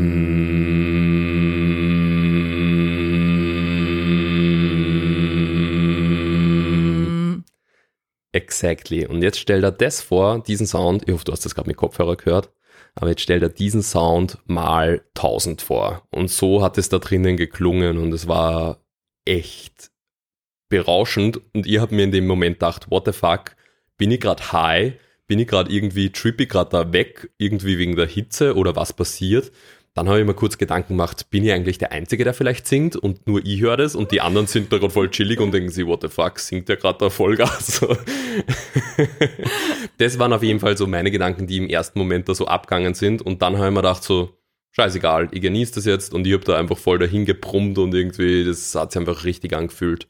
Exactly. 8.35 9.07
Und 9.07 9.23
jetzt 9.23 9.39
stell 9.39 9.61
dir 9.61 9.71
das 9.71 10.03
vor, 10.03 10.43
diesen 10.43 10.67
Sound, 10.67 11.05
ich 11.07 11.15
hoffe, 11.15 11.25
du 11.25 11.33
hast 11.33 11.45
das 11.45 11.55
gerade 11.55 11.69
mit 11.69 11.77
Kopfhörer 11.77 12.17
gehört, 12.17 12.51
aber 12.95 13.11
jetzt 13.11 13.23
stell 13.23 13.41
dir 13.41 13.49
diesen 13.49 13.83
Sound 13.83 14.39
mal 14.47 15.03
1000 15.17 15.63
vor. 15.63 16.07
Und 16.11 16.31
so 16.31 16.63
hat 16.63 16.79
es 16.79 16.89
da 16.89 16.99
drinnen 16.99 17.37
geklungen 17.37 17.99
und 17.99 18.13
es 18.13 18.29
war 18.29 18.81
echt 19.25 19.91
berauschend. 20.69 21.41
Und 21.55 21.67
ihr 21.67 21.81
habt 21.81 21.93
mir 21.93 22.05
in 22.05 22.13
dem 22.13 22.27
Moment 22.27 22.57
gedacht, 22.57 22.91
what 22.91 23.07
the 23.07 23.13
fuck, 23.13 23.57
bin 23.97 24.11
ich 24.11 24.21
gerade 24.21 24.53
high? 24.53 24.95
bin 25.27 25.39
ich 25.39 25.49
gerade 25.49 25.73
irgendwie, 25.73 26.11
trippe 26.11 26.45
ich 26.45 26.49
gerade 26.49 26.71
da 26.71 26.93
weg, 26.93 27.31
irgendwie 27.39 27.79
wegen 27.79 27.97
der 27.97 28.07
Hitze 28.07 28.57
oder 28.57 28.77
was 28.77 28.93
passiert? 28.93 29.53
Dann 29.95 30.09
habe 30.09 30.19
ich 30.19 30.27
mir 30.27 30.35
kurz 30.35 30.59
Gedanken 30.59 30.95
gemacht, 30.95 31.31
bin 31.31 31.45
ich 31.45 31.53
eigentlich 31.53 31.79
der 31.79 31.93
Einzige, 31.93 32.25
der 32.25 32.35
vielleicht 32.35 32.67
singt 32.67 32.97
und 32.97 33.29
nur 33.29 33.41
ich 33.45 33.61
höre 33.61 33.77
das 33.77 33.95
und 33.95 34.11
die 34.11 34.21
anderen 34.21 34.49
sind 34.49 34.73
da 34.73 34.79
gerade 34.79 34.93
voll 34.93 35.09
chillig 35.09 35.39
und 35.39 35.55
denken 35.55 35.71
sich, 35.71 35.87
what 35.87 36.03
the 36.03 36.09
fuck, 36.09 36.41
singt 36.41 36.69
der 36.69 36.77
gerade 36.77 36.99
da 36.99 37.11
Vollgas? 37.11 37.81
das 39.99 40.19
waren 40.19 40.33
auf 40.33 40.43
jeden 40.43 40.59
Fall 40.59 40.77
so 40.77 40.89
meine 40.89 41.13
Gedanken, 41.13 41.47
die 41.47 41.59
im 41.59 41.69
ersten 41.69 42.01
Moment 42.01 42.29
da 42.29 42.35
so 42.35 42.49
abgegangen 42.49 42.95
sind 42.95 43.23
und 43.23 43.41
dann 43.41 43.57
habe 43.57 43.69
ich 43.69 43.73
mir 43.73 43.83
gedacht 43.83 44.03
so, 44.03 44.37
scheißegal, 44.73 45.29
ich 45.31 45.41
genieße 45.41 45.77
das 45.77 45.85
jetzt 45.85 46.13
und 46.13 46.27
ich 46.27 46.33
habe 46.33 46.45
da 46.45 46.59
einfach 46.59 46.77
voll 46.77 46.99
dahin 46.99 47.25
gebrummt 47.25 47.79
und 47.79 47.95
irgendwie, 47.95 48.45
das 48.45 48.75
hat 48.75 48.91
sich 48.91 48.99
einfach 48.99 49.25
richtig 49.25 49.55
angefühlt. 49.55 50.09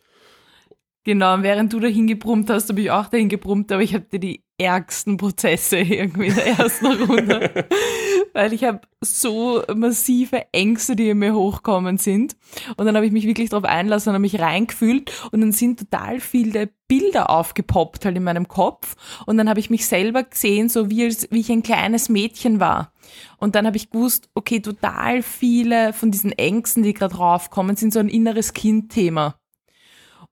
Genau, 1.07 1.43
während 1.43 1.71
du 1.71 1.81
dahin 1.81 2.07
gebrummt 2.07 2.49
hast, 2.49 2.71
habe 2.71 2.81
ich 2.81 2.91
auch 2.91 3.09
dahin 3.09 3.29
gebrummt, 3.29 3.71
aber 3.71 3.83
ich 3.83 3.93
hatte 3.93 4.19
die 4.19 4.43
ärgsten 4.57 5.19
Prozesse 5.19 5.77
irgendwie 5.79 6.29
in 6.29 6.35
der 6.35 6.59
ersten 6.59 6.87
Runde, 6.87 7.67
weil 8.33 8.55
ich 8.55 8.65
habe 8.65 8.81
so 9.03 9.63
massive 9.75 10.47
Ängste, 10.53 10.97
die 10.97 11.11
in 11.11 11.19
mir 11.19 11.35
hochkommen 11.35 11.99
sind. 11.99 12.37
Und 12.79 12.87
dann 12.87 12.97
habe 12.97 13.05
ich 13.05 13.13
mich 13.13 13.27
wirklich 13.27 13.51
darauf 13.51 13.65
einlassen 13.67 14.11
und 14.11 14.15
habe 14.15 14.23
mich 14.23 14.41
reingefühlt 14.41 15.13
und 15.31 15.43
dann 15.43 15.53
sind 15.53 15.79
total 15.79 16.21
viele 16.21 16.71
Bilder 16.89 17.29
aufgepoppt 17.29 18.07
halt 18.07 18.17
in 18.17 18.25
meinem 18.25 18.49
Kopf 18.49 18.97
und 19.27 19.37
dann 19.37 19.49
habe 19.51 19.61
ich 19.61 19.69
mich 19.69 19.87
selber 19.87 20.23
gesehen, 20.23 20.71
so 20.71 20.89
wie, 20.89 21.05
als, 21.05 21.29
wie 21.31 21.41
ich 21.41 21.51
ein 21.53 21.63
kleines 21.63 22.09
Mädchen 22.09 22.61
war. 22.61 22.93
Und 23.37 23.57
dann 23.57 23.67
habe 23.67 23.77
ich 23.77 23.91
gewusst, 23.91 24.31
okay, 24.35 24.61
total 24.61 25.23
viele 25.23 25.93
von 25.93 26.11
diesen 26.11 26.33
Ängsten, 26.33 26.83
die 26.83 26.95
gerade 26.95 27.17
raufkommen, 27.17 27.77
sind 27.77 27.93
so 27.93 28.01
ein 28.01 28.09
inneres 28.09 28.55
Kindthema. 28.55 29.35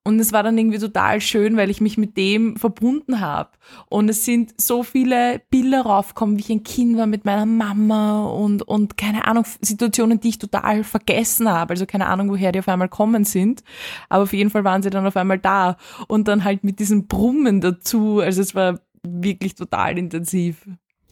Und 0.05 0.19
es 0.19 0.33
war 0.33 0.43
dann 0.43 0.59
irgendwie 0.59 0.79
total 0.79 1.21
schön, 1.21 1.57
weil 1.57 1.71
ich 1.71 1.81
mich 1.81 1.97
mit 1.97 2.17
dem 2.17 2.57
verbunden 2.57 3.21
habe. 3.21 3.51
Und 3.89 4.09
es 4.09 4.25
sind 4.25 4.53
so 4.61 4.83
viele 4.83 5.41
Bilder 5.49 5.83
raufgekommen, 5.83 6.37
wie 6.37 6.41
ich 6.41 6.51
ein 6.51 6.65
Kind 6.65 6.97
war 6.97 7.07
mit 7.07 7.25
meiner 7.25 7.47
Mama 7.47 8.25
und, 8.27 8.63
und 8.63 8.97
keine 8.97 9.29
Ahnung, 9.29 9.45
Situationen, 9.61 10.19
die 10.19 10.31
ich 10.31 10.39
total 10.39 10.83
vergessen 10.83 11.49
habe. 11.49 11.71
Also 11.75 11.87
keine 11.87 12.07
Ahnung, 12.07 12.31
woher 12.31 12.51
die 12.51 12.59
auf 12.59 12.69
einmal 12.69 12.89
kommen 12.89 13.25
sind. 13.25 13.63
Aber 14.09 14.25
auf 14.25 14.33
jeden 14.33 14.51
Fall 14.51 14.65
waren 14.65 14.83
sie 14.83 14.91
dann 14.91 15.07
auf 15.07 15.17
einmal 15.17 15.39
da. 15.39 15.77
Und 16.09 16.27
dann 16.27 16.43
halt 16.43 16.65
mit 16.65 16.81
diesem 16.81 17.07
Brummen 17.07 17.61
dazu. 17.61 18.19
Also 18.19 18.43
es 18.43 18.57
war 18.57 18.81
wirklich 19.05 19.55
total 19.55 19.99
intensiv. 19.99 20.67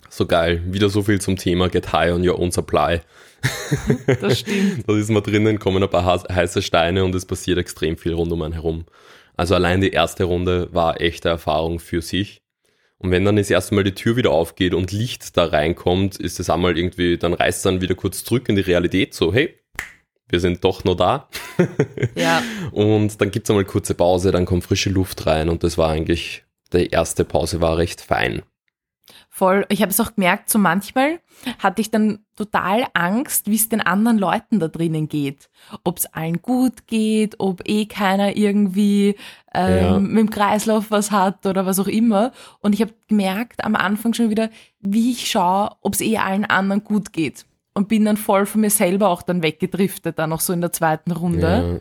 So 0.09 0.27
geil. 0.27 0.65
Wieder 0.67 0.89
so 0.89 1.03
viel 1.03 1.21
zum 1.21 1.37
Thema 1.37 1.69
Get 1.69 1.93
High 1.93 2.13
on 2.13 2.29
Your 2.29 2.41
Own 2.41 2.51
Supply. 2.51 3.01
Das 4.21 4.41
stimmt. 4.41 4.89
da 4.89 4.97
ist 4.97 5.11
man 5.11 5.23
drinnen, 5.23 5.59
kommen 5.59 5.83
ein 5.83 5.91
paar 5.91 6.23
heiße 6.29 6.63
Steine 6.63 7.05
und 7.05 7.15
es 7.15 7.27
passiert 7.27 7.59
extrem 7.59 7.97
viel 7.97 8.13
rund 8.13 8.33
um 8.33 8.43
einen 8.43 8.55
herum. 8.55 8.85
Also 9.37 9.55
allein 9.55 9.81
die 9.81 9.91
erste 9.91 10.25
Runde 10.25 10.69
war 10.73 11.01
echte 11.01 11.29
Erfahrung 11.29 11.79
für 11.79 12.03
sich. 12.03 12.43
Und 12.99 13.11
wenn 13.11 13.25
dann 13.25 13.37
das 13.37 13.49
erste 13.49 13.75
Mal 13.75 13.85
die 13.85 13.95
Tür 13.95 14.17
wieder 14.17 14.31
aufgeht 14.31 14.75
und 14.75 14.93
Licht 14.93 15.37
da 15.37 15.47
reinkommt, 15.47 16.17
ist 16.19 16.39
es 16.39 16.51
einmal 16.51 16.77
irgendwie, 16.77 17.17
dann 17.17 17.33
reißt 17.33 17.65
dann 17.65 17.81
wieder 17.81 17.95
kurz 17.95 18.25
zurück 18.25 18.49
in 18.51 18.57
die 18.57 18.61
Realität, 18.61 19.15
so, 19.15 19.33
hey, 19.33 19.59
wir 20.29 20.41
sind 20.41 20.63
doch 20.63 20.85
noch 20.85 20.97
da. 20.97 21.29
Ja. 22.15 22.43
und 22.73 23.21
dann 23.21 23.31
gibt 23.31 23.47
es 23.47 23.51
einmal 23.51 23.65
kurze 23.65 23.95
Pause, 23.95 24.33
dann 24.33 24.45
kommt 24.45 24.65
frische 24.65 24.91
Luft 24.91 25.27
rein 25.27 25.49
und 25.49 25.65
das 25.65 25.79
war 25.79 25.89
eigentlich, 25.89 26.45
die 26.75 26.89
erste 26.89 27.25
Pause 27.25 27.63
war 27.63 27.79
recht 27.79 28.03
fein 28.03 28.43
voll, 29.41 29.65
ich 29.71 29.81
habe 29.81 29.91
es 29.91 29.99
auch 29.99 30.15
gemerkt, 30.15 30.51
so 30.51 30.59
manchmal 30.59 31.19
hatte 31.61 31.81
ich 31.81 31.91
dann 31.91 32.19
total 32.37 32.85
Angst, 32.93 33.47
wie 33.47 33.55
es 33.55 33.71
den 33.71 33.81
anderen 33.81 34.19
Leuten 34.19 34.61
da 34.61 34.69
drinnen 34.69 35.09
geht. 35.09 35.49
Ob 35.83 35.97
es 35.97 36.05
allen 36.13 36.43
gut 36.43 36.87
geht, 36.87 37.37
ob 37.39 37.67
eh 37.67 37.87
keiner 37.87 38.37
irgendwie 38.37 39.17
ähm, 39.55 39.77
ja. 39.77 39.99
mit 39.99 40.19
dem 40.19 40.31
Kreislauf 40.31 40.91
was 40.91 41.11
hat 41.11 41.47
oder 41.47 41.65
was 41.65 41.79
auch 41.79 41.87
immer. 41.87 42.33
Und 42.61 42.75
ich 42.75 42.83
habe 42.83 42.93
gemerkt 43.09 43.65
am 43.65 43.77
Anfang 43.77 44.13
schon 44.13 44.29
wieder, 44.29 44.51
wie 44.81 45.13
ich 45.13 45.31
schaue, 45.31 45.71
ob 45.81 45.95
es 45.95 46.03
eh 46.03 46.19
allen 46.19 46.45
anderen 46.45 46.85
gut 46.85 47.15
geht. 47.15 47.47
Und 47.73 47.89
bin 47.89 48.05
dann 48.05 48.19
voll 48.19 48.45
von 48.45 48.61
mir 48.61 48.69
selber 48.69 49.09
auch 49.09 49.23
dann 49.23 49.43
weggedriftet, 49.43 50.19
dann 50.19 50.29
noch 50.29 50.41
so 50.41 50.53
in 50.53 50.61
der 50.61 50.73
zweiten 50.73 51.13
Runde. 51.13 51.81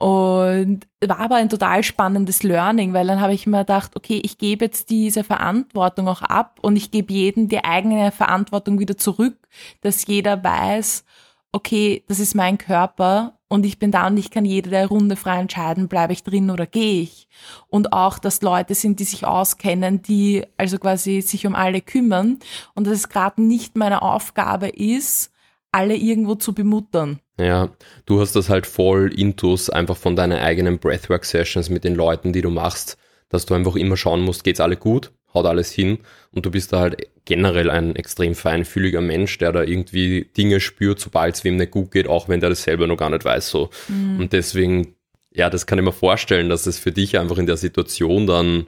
Und 0.00 0.86
war 1.06 1.18
aber 1.18 1.34
ein 1.34 1.50
total 1.50 1.82
spannendes 1.82 2.42
Learning, 2.42 2.94
weil 2.94 3.06
dann 3.06 3.20
habe 3.20 3.34
ich 3.34 3.46
mir 3.46 3.58
gedacht, 3.58 3.94
okay, 3.96 4.18
ich 4.24 4.38
gebe 4.38 4.64
jetzt 4.64 4.88
diese 4.88 5.24
Verantwortung 5.24 6.08
auch 6.08 6.22
ab 6.22 6.58
und 6.62 6.76
ich 6.76 6.90
gebe 6.90 7.12
jedem 7.12 7.48
die 7.48 7.62
eigene 7.62 8.10
Verantwortung 8.10 8.78
wieder 8.78 8.96
zurück, 8.96 9.36
dass 9.82 10.06
jeder 10.06 10.42
weiß, 10.42 11.04
okay, 11.52 12.02
das 12.08 12.18
ist 12.18 12.34
mein 12.34 12.56
Körper 12.56 13.38
und 13.48 13.66
ich 13.66 13.78
bin 13.78 13.90
da 13.90 14.06
und 14.06 14.16
ich 14.16 14.30
kann 14.30 14.46
jede 14.46 14.70
der 14.70 14.86
Runde 14.86 15.16
frei 15.16 15.38
entscheiden, 15.38 15.86
bleibe 15.86 16.14
ich 16.14 16.22
drin 16.22 16.50
oder 16.50 16.64
gehe 16.64 17.02
ich. 17.02 17.28
Und 17.68 17.92
auch, 17.92 18.18
dass 18.18 18.40
Leute 18.40 18.74
sind, 18.74 19.00
die 19.00 19.04
sich 19.04 19.26
auskennen, 19.26 20.00
die 20.00 20.46
also 20.56 20.78
quasi 20.78 21.20
sich 21.20 21.46
um 21.46 21.54
alle 21.54 21.82
kümmern 21.82 22.38
und 22.74 22.86
dass 22.86 22.94
es 22.94 23.10
gerade 23.10 23.42
nicht 23.42 23.76
meine 23.76 24.00
Aufgabe 24.00 24.68
ist, 24.68 25.30
alle 25.72 25.94
irgendwo 25.94 26.36
zu 26.36 26.54
bemuttern. 26.54 27.20
Ja, 27.40 27.70
du 28.06 28.20
hast 28.20 28.36
das 28.36 28.50
halt 28.50 28.66
voll 28.66 29.12
intus 29.18 29.70
einfach 29.70 29.96
von 29.96 30.14
deinen 30.14 30.38
eigenen 30.38 30.78
Breathwork-Sessions 30.78 31.70
mit 31.70 31.84
den 31.84 31.94
Leuten, 31.94 32.32
die 32.32 32.42
du 32.42 32.50
machst, 32.50 32.98
dass 33.28 33.46
du 33.46 33.54
einfach 33.54 33.76
immer 33.76 33.96
schauen 33.96 34.20
musst, 34.20 34.44
geht's 34.44 34.60
alle 34.60 34.76
gut, 34.76 35.12
haut 35.32 35.46
alles 35.46 35.72
hin 35.72 35.98
und 36.32 36.44
du 36.44 36.50
bist 36.50 36.72
da 36.72 36.80
halt 36.80 37.08
generell 37.24 37.70
ein 37.70 37.96
extrem 37.96 38.34
feinfühliger 38.34 39.00
Mensch, 39.00 39.38
der 39.38 39.52
da 39.52 39.62
irgendwie 39.62 40.28
Dinge 40.36 40.60
spürt, 40.60 41.00
sobald 41.00 41.36
es 41.36 41.44
wem 41.44 41.56
nicht 41.56 41.70
gut 41.70 41.92
geht, 41.92 42.08
auch 42.08 42.28
wenn 42.28 42.40
der 42.40 42.50
das 42.50 42.62
selber 42.62 42.86
noch 42.86 42.96
gar 42.96 43.10
nicht 43.10 43.24
weiß 43.24 43.48
so. 43.48 43.70
Mhm. 43.88 44.20
Und 44.20 44.32
deswegen, 44.32 44.96
ja, 45.32 45.48
das 45.48 45.66
kann 45.66 45.78
ich 45.78 45.84
mir 45.84 45.92
vorstellen, 45.92 46.48
dass 46.48 46.66
es 46.66 46.78
für 46.78 46.92
dich 46.92 47.18
einfach 47.18 47.38
in 47.38 47.46
der 47.46 47.56
Situation 47.56 48.26
dann 48.26 48.66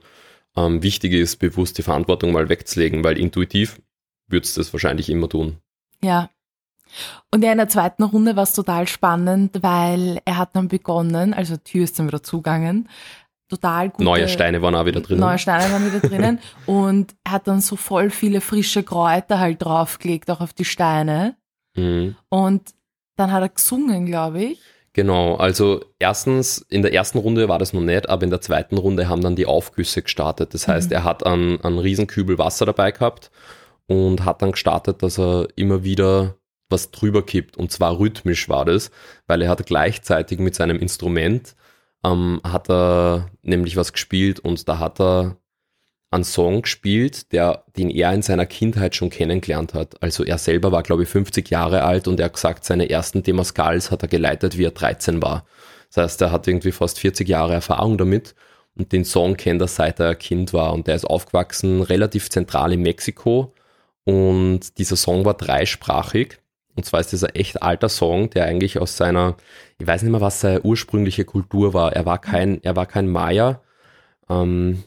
ähm, 0.56 0.82
wichtig 0.82 1.12
ist, 1.12 1.36
bewusst 1.36 1.76
die 1.78 1.82
Verantwortung 1.82 2.32
mal 2.32 2.48
wegzulegen, 2.48 3.02
weil 3.04 3.18
intuitiv 3.18 3.80
würdest 4.28 4.56
du 4.56 4.60
das 4.60 4.72
wahrscheinlich 4.72 5.10
immer 5.10 5.28
tun. 5.28 5.56
Ja, 6.02 6.30
und 7.30 7.42
ja, 7.42 7.52
in 7.52 7.58
der 7.58 7.68
zweiten 7.68 8.02
Runde 8.02 8.36
war 8.36 8.42
es 8.44 8.52
total 8.52 8.86
spannend, 8.86 9.58
weil 9.62 10.20
er 10.24 10.38
hat 10.38 10.54
dann 10.54 10.68
begonnen, 10.68 11.34
also 11.34 11.56
die 11.56 11.62
Tür 11.62 11.84
ist 11.84 11.98
dann 11.98 12.06
wieder 12.06 12.22
zugangen, 12.22 12.88
total 13.48 13.90
gute, 13.90 14.04
Neue 14.04 14.28
Steine 14.28 14.62
waren 14.62 14.74
auch 14.74 14.86
wieder 14.86 15.00
drinnen. 15.00 15.20
Neue 15.20 15.38
Steine 15.38 15.72
waren 15.72 15.86
wieder 15.86 16.06
drinnen 16.06 16.38
und 16.66 17.14
er 17.24 17.32
hat 17.32 17.48
dann 17.48 17.60
so 17.60 17.76
voll 17.76 18.10
viele 18.10 18.40
frische 18.40 18.82
Kräuter 18.82 19.38
halt 19.38 19.62
draufgelegt, 19.62 20.30
auch 20.30 20.40
auf 20.40 20.52
die 20.52 20.64
Steine. 20.64 21.36
Mhm. 21.76 22.16
Und 22.28 22.62
dann 23.16 23.32
hat 23.32 23.42
er 23.42 23.48
gesungen, 23.50 24.06
glaube 24.06 24.42
ich. 24.42 24.60
Genau, 24.94 25.36
also 25.36 25.84
erstens, 25.98 26.58
in 26.68 26.82
der 26.82 26.92
ersten 26.92 27.18
Runde 27.18 27.48
war 27.48 27.58
das 27.58 27.72
noch 27.72 27.80
nicht, 27.80 28.10
aber 28.10 28.24
in 28.24 28.30
der 28.30 28.42
zweiten 28.42 28.76
Runde 28.76 29.08
haben 29.08 29.22
dann 29.22 29.36
die 29.36 29.46
Aufgüsse 29.46 30.02
gestartet. 30.02 30.52
Das 30.52 30.68
heißt, 30.68 30.90
mhm. 30.90 30.96
er 30.96 31.04
hat 31.04 31.24
einen, 31.24 31.60
einen 31.62 31.78
Riesenkübel 31.78 32.38
Wasser 32.38 32.66
dabei 32.66 32.90
gehabt 32.90 33.30
und 33.86 34.24
hat 34.24 34.42
dann 34.42 34.52
gestartet, 34.52 35.02
dass 35.02 35.18
er 35.18 35.48
immer 35.56 35.82
wieder 35.82 36.36
was 36.72 36.90
drüber 36.90 37.24
kippt. 37.24 37.56
Und 37.56 37.70
zwar 37.70 37.98
rhythmisch 38.00 38.48
war 38.48 38.64
das, 38.64 38.90
weil 39.28 39.42
er 39.42 39.50
hat 39.50 39.64
gleichzeitig 39.66 40.40
mit 40.40 40.56
seinem 40.56 40.78
Instrument 40.78 41.54
ähm, 42.04 42.40
hat 42.44 42.68
er 42.68 43.30
nämlich 43.42 43.76
was 43.76 43.92
gespielt 43.92 44.40
und 44.40 44.68
da 44.68 44.78
hat 44.78 45.00
er 45.00 45.36
einen 46.10 46.24
Song 46.24 46.62
gespielt, 46.62 47.32
der, 47.32 47.64
den 47.76 47.88
er 47.88 48.12
in 48.12 48.22
seiner 48.22 48.44
Kindheit 48.46 48.94
schon 48.94 49.08
kennengelernt 49.08 49.72
hat. 49.72 50.02
Also 50.02 50.24
er 50.24 50.38
selber 50.38 50.70
war, 50.70 50.82
glaube 50.82 51.04
ich, 51.04 51.08
50 51.08 51.48
Jahre 51.50 51.84
alt 51.84 52.06
und 52.06 52.20
er 52.20 52.26
hat 52.26 52.34
gesagt, 52.34 52.64
seine 52.64 52.90
ersten 52.90 53.22
Demascals 53.22 53.90
hat 53.90 54.02
er 54.02 54.08
geleitet, 54.08 54.58
wie 54.58 54.64
er 54.64 54.72
13 54.72 55.22
war. 55.22 55.46
Das 55.88 56.04
heißt, 56.04 56.20
er 56.22 56.32
hat 56.32 56.46
irgendwie 56.46 56.72
fast 56.72 56.98
40 56.98 57.28
Jahre 57.28 57.54
Erfahrung 57.54 57.96
damit 57.96 58.34
und 58.74 58.92
den 58.92 59.04
Song 59.04 59.36
kennt 59.36 59.62
er 59.62 59.68
seit 59.68 60.00
er 60.00 60.14
Kind 60.14 60.52
war 60.52 60.72
und 60.74 60.86
der 60.86 60.96
ist 60.96 61.06
aufgewachsen 61.06 61.82
relativ 61.82 62.28
zentral 62.30 62.72
in 62.72 62.82
Mexiko 62.82 63.54
und 64.04 64.78
dieser 64.78 64.96
Song 64.96 65.24
war 65.24 65.34
dreisprachig 65.34 66.38
und 66.74 66.84
zwar 66.84 67.00
ist 67.00 67.12
das 67.12 67.24
ein 67.24 67.34
echt 67.34 67.62
alter 67.62 67.88
Song, 67.88 68.30
der 68.30 68.46
eigentlich 68.46 68.78
aus 68.78 68.96
seiner, 68.96 69.36
ich 69.78 69.86
weiß 69.86 70.02
nicht 70.02 70.10
mehr, 70.10 70.20
was 70.20 70.40
seine 70.40 70.62
ursprüngliche 70.62 71.24
Kultur 71.24 71.74
war. 71.74 71.92
Er 71.92 72.06
war 72.06 72.18
kein, 72.18 72.62
er 72.62 72.76
war 72.76 72.86
kein 72.86 73.08
Maya, 73.08 73.60
ähm, 74.30 74.82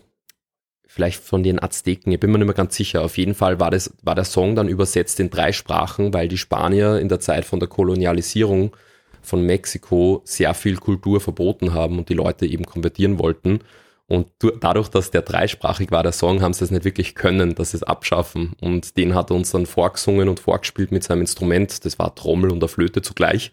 vielleicht 0.87 1.23
von 1.23 1.43
den 1.43 1.61
Azteken, 1.61 2.13
ich 2.13 2.19
bin 2.19 2.31
mir 2.31 2.37
nicht 2.37 2.47
mehr 2.47 2.55
ganz 2.55 2.75
sicher. 2.75 3.03
Auf 3.03 3.17
jeden 3.17 3.35
Fall 3.35 3.59
war, 3.59 3.69
das, 3.69 3.93
war 4.01 4.15
der 4.15 4.23
Song 4.23 4.55
dann 4.55 4.69
übersetzt 4.69 5.19
in 5.19 5.29
drei 5.29 5.51
Sprachen, 5.51 6.13
weil 6.13 6.27
die 6.27 6.37
Spanier 6.37 6.99
in 6.99 7.09
der 7.09 7.19
Zeit 7.19 7.45
von 7.45 7.59
der 7.59 7.69
Kolonialisierung 7.69 8.75
von 9.21 9.45
Mexiko 9.45 10.21
sehr 10.23 10.53
viel 10.53 10.77
Kultur 10.77 11.19
verboten 11.19 11.73
haben 11.73 11.97
und 11.97 12.09
die 12.09 12.13
Leute 12.13 12.45
eben 12.45 12.65
konvertieren 12.65 13.19
wollten. 13.19 13.59
Und 14.07 14.31
dadurch, 14.59 14.89
dass 14.89 15.09
der 15.09 15.23
dreisprachig 15.23 15.91
war, 15.91 16.03
der 16.03 16.11
Song, 16.11 16.41
haben 16.41 16.53
sie 16.53 16.63
es 16.63 16.71
nicht 16.71 16.85
wirklich 16.85 17.15
können, 17.15 17.55
dass 17.55 17.71
sie 17.71 17.77
es 17.77 17.83
abschaffen. 17.83 18.53
Und 18.61 18.97
den 18.97 19.15
hat 19.15 19.31
er 19.31 19.35
uns 19.35 19.51
dann 19.51 19.65
vorgesungen 19.65 20.29
und 20.29 20.39
vorgespielt 20.39 20.91
mit 20.91 21.03
seinem 21.03 21.21
Instrument. 21.21 21.83
Das 21.85 21.97
war 21.97 22.13
Trommel 22.13 22.51
und 22.51 22.61
eine 22.61 22.67
Flöte 22.67 23.01
zugleich. 23.01 23.51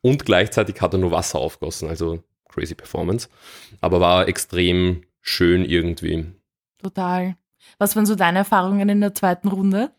Und 0.00 0.24
gleichzeitig 0.24 0.80
hat 0.80 0.94
er 0.94 0.98
nur 0.98 1.10
Wasser 1.10 1.40
aufgossen, 1.40 1.88
also 1.88 2.22
crazy 2.48 2.74
Performance. 2.74 3.28
Aber 3.80 4.00
war 4.00 4.28
extrem 4.28 5.02
schön 5.20 5.64
irgendwie. 5.64 6.26
Total. 6.78 7.36
Was 7.78 7.96
waren 7.96 8.06
so 8.06 8.14
deine 8.14 8.38
Erfahrungen 8.38 8.88
in 8.88 9.00
der 9.00 9.14
zweiten 9.14 9.48
Runde? 9.48 9.90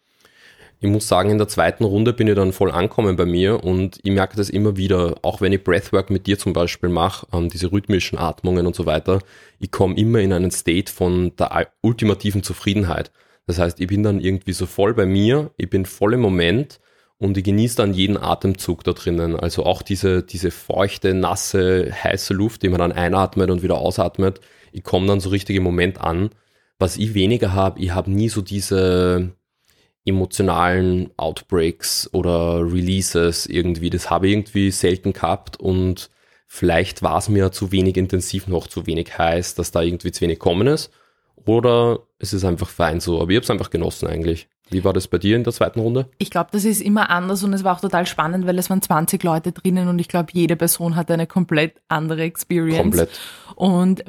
Ich 0.79 0.89
muss 0.89 1.07
sagen, 1.07 1.29
in 1.29 1.37
der 1.37 1.47
zweiten 1.47 1.83
Runde 1.83 2.13
bin 2.13 2.27
ich 2.27 2.35
dann 2.35 2.53
voll 2.53 2.71
ankommen 2.71 3.15
bei 3.15 3.25
mir 3.25 3.63
und 3.63 3.99
ich 4.03 4.11
merke 4.11 4.35
das 4.37 4.49
immer 4.49 4.77
wieder, 4.77 5.15
auch 5.21 5.41
wenn 5.41 5.53
ich 5.53 5.63
Breathwork 5.63 6.09
mit 6.09 6.27
dir 6.27 6.37
zum 6.37 6.53
Beispiel 6.53 6.89
mache, 6.89 7.27
ähm, 7.33 7.49
diese 7.49 7.71
rhythmischen 7.71 8.17
Atmungen 8.17 8.67
und 8.67 8.75
so 8.75 8.85
weiter, 8.85 9.19
ich 9.59 9.71
komme 9.71 9.95
immer 9.95 10.19
in 10.19 10.33
einen 10.33 10.51
State 10.51 10.91
von 10.91 11.35
der 11.37 11.69
ultimativen 11.81 12.43
Zufriedenheit. 12.43 13.11
Das 13.47 13.59
heißt, 13.59 13.79
ich 13.79 13.87
bin 13.87 14.03
dann 14.03 14.19
irgendwie 14.19 14.53
so 14.53 14.65
voll 14.65 14.93
bei 14.93 15.05
mir, 15.05 15.51
ich 15.57 15.69
bin 15.69 15.85
voll 15.85 16.13
im 16.13 16.21
Moment 16.21 16.79
und 17.17 17.37
ich 17.37 17.43
genieße 17.43 17.77
dann 17.77 17.93
jeden 17.93 18.17
Atemzug 18.17 18.83
da 18.83 18.93
drinnen. 18.93 19.35
Also 19.35 19.65
auch 19.65 19.81
diese, 19.81 20.23
diese 20.23 20.51
feuchte, 20.51 21.13
nasse, 21.13 21.91
heiße 21.91 22.33
Luft, 22.33 22.63
die 22.63 22.69
man 22.69 22.79
dann 22.79 22.91
einatmet 22.91 23.49
und 23.49 23.63
wieder 23.63 23.77
ausatmet. 23.77 24.41
Ich 24.71 24.83
komme 24.83 25.07
dann 25.07 25.19
so 25.19 25.29
richtig 25.29 25.55
im 25.55 25.63
Moment 25.63 26.01
an. 26.01 26.31
Was 26.77 26.97
ich 26.97 27.13
weniger 27.13 27.53
habe, 27.53 27.79
ich 27.79 27.91
habe 27.91 28.11
nie 28.11 28.27
so 28.27 28.41
diese 28.41 29.31
emotionalen 30.05 31.09
Outbreaks 31.17 32.09
oder 32.13 32.61
Releases 32.61 33.47
irgendwie. 33.47 33.89
Das 33.89 34.09
habe 34.09 34.27
ich 34.27 34.33
irgendwie 34.33 34.71
selten 34.71 35.13
gehabt 35.13 35.59
und 35.59 36.09
vielleicht 36.47 37.01
war 37.01 37.17
es 37.17 37.27
mir 37.27 37.51
zu 37.51 37.71
wenig 37.71 37.97
intensiv 37.97 38.47
noch 38.47 38.67
zu 38.67 38.85
wenig 38.85 39.17
heiß, 39.17 39.55
dass 39.55 39.71
da 39.71 39.81
irgendwie 39.81 40.11
zu 40.11 40.21
wenig 40.21 40.39
kommen 40.39 40.67
ist. 40.67 40.91
Oder 41.45 41.99
es 42.19 42.33
ist 42.33 42.45
einfach 42.45 42.69
fein 42.69 42.99
so. 42.99 43.21
Aber 43.21 43.29
ich 43.31 43.35
habe 43.35 43.43
es 43.43 43.51
einfach 43.51 43.69
genossen 43.69 44.07
eigentlich. 44.07 44.47
Wie 44.69 44.83
war 44.83 44.93
das 44.93 45.07
bei 45.07 45.19
dir 45.19 45.35
in 45.35 45.43
der 45.43 45.53
zweiten 45.53 45.79
Runde? 45.79 46.09
Ich 46.17 46.31
glaube, 46.31 46.49
das 46.51 46.65
ist 46.65 46.81
immer 46.81 47.11
anders 47.11 47.43
und 47.43 47.53
es 47.53 47.63
war 47.63 47.75
auch 47.75 47.81
total 47.81 48.07
spannend, 48.07 48.47
weil 48.47 48.57
es 48.57 48.69
waren 48.71 48.81
20 48.81 49.21
Leute 49.21 49.51
drinnen 49.51 49.87
und 49.87 49.99
ich 49.99 50.07
glaube, 50.07 50.29
jede 50.33 50.55
Person 50.55 50.95
hat 50.95 51.11
eine 51.11 51.27
komplett 51.27 51.81
andere 51.87 52.23
Experience. 52.23 52.77
Komplett. 52.77 53.09
Und 53.55 54.03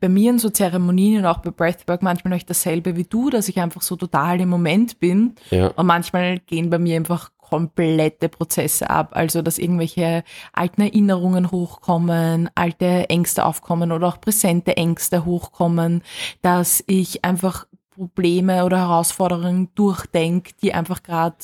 bei 0.00 0.08
mir 0.08 0.30
in 0.30 0.38
so 0.38 0.50
Zeremonien 0.50 1.20
und 1.20 1.26
auch 1.26 1.38
bei 1.38 1.50
Breathwork 1.50 2.02
manchmal 2.02 2.34
ich 2.34 2.46
dasselbe 2.46 2.96
wie 2.96 3.04
du, 3.04 3.30
dass 3.30 3.48
ich 3.48 3.58
einfach 3.60 3.82
so 3.82 3.96
total 3.96 4.40
im 4.40 4.48
Moment 4.48 5.00
bin. 5.00 5.34
Ja. 5.50 5.68
Und 5.68 5.86
manchmal 5.86 6.38
gehen 6.40 6.70
bei 6.70 6.78
mir 6.78 6.96
einfach 6.96 7.30
komplette 7.48 8.28
Prozesse 8.28 8.90
ab. 8.90 9.10
Also, 9.12 9.40
dass 9.40 9.58
irgendwelche 9.58 10.22
alten 10.52 10.82
Erinnerungen 10.82 11.50
hochkommen, 11.50 12.50
alte 12.54 13.08
Ängste 13.08 13.44
aufkommen 13.44 13.90
oder 13.90 14.08
auch 14.08 14.20
präsente 14.20 14.76
Ängste 14.76 15.24
hochkommen, 15.24 16.02
dass 16.42 16.84
ich 16.86 17.24
einfach 17.24 17.66
Probleme 17.90 18.64
oder 18.64 18.78
Herausforderungen 18.78 19.70
durchdenke, 19.74 20.52
die 20.62 20.74
einfach 20.74 21.02
gerade 21.02 21.36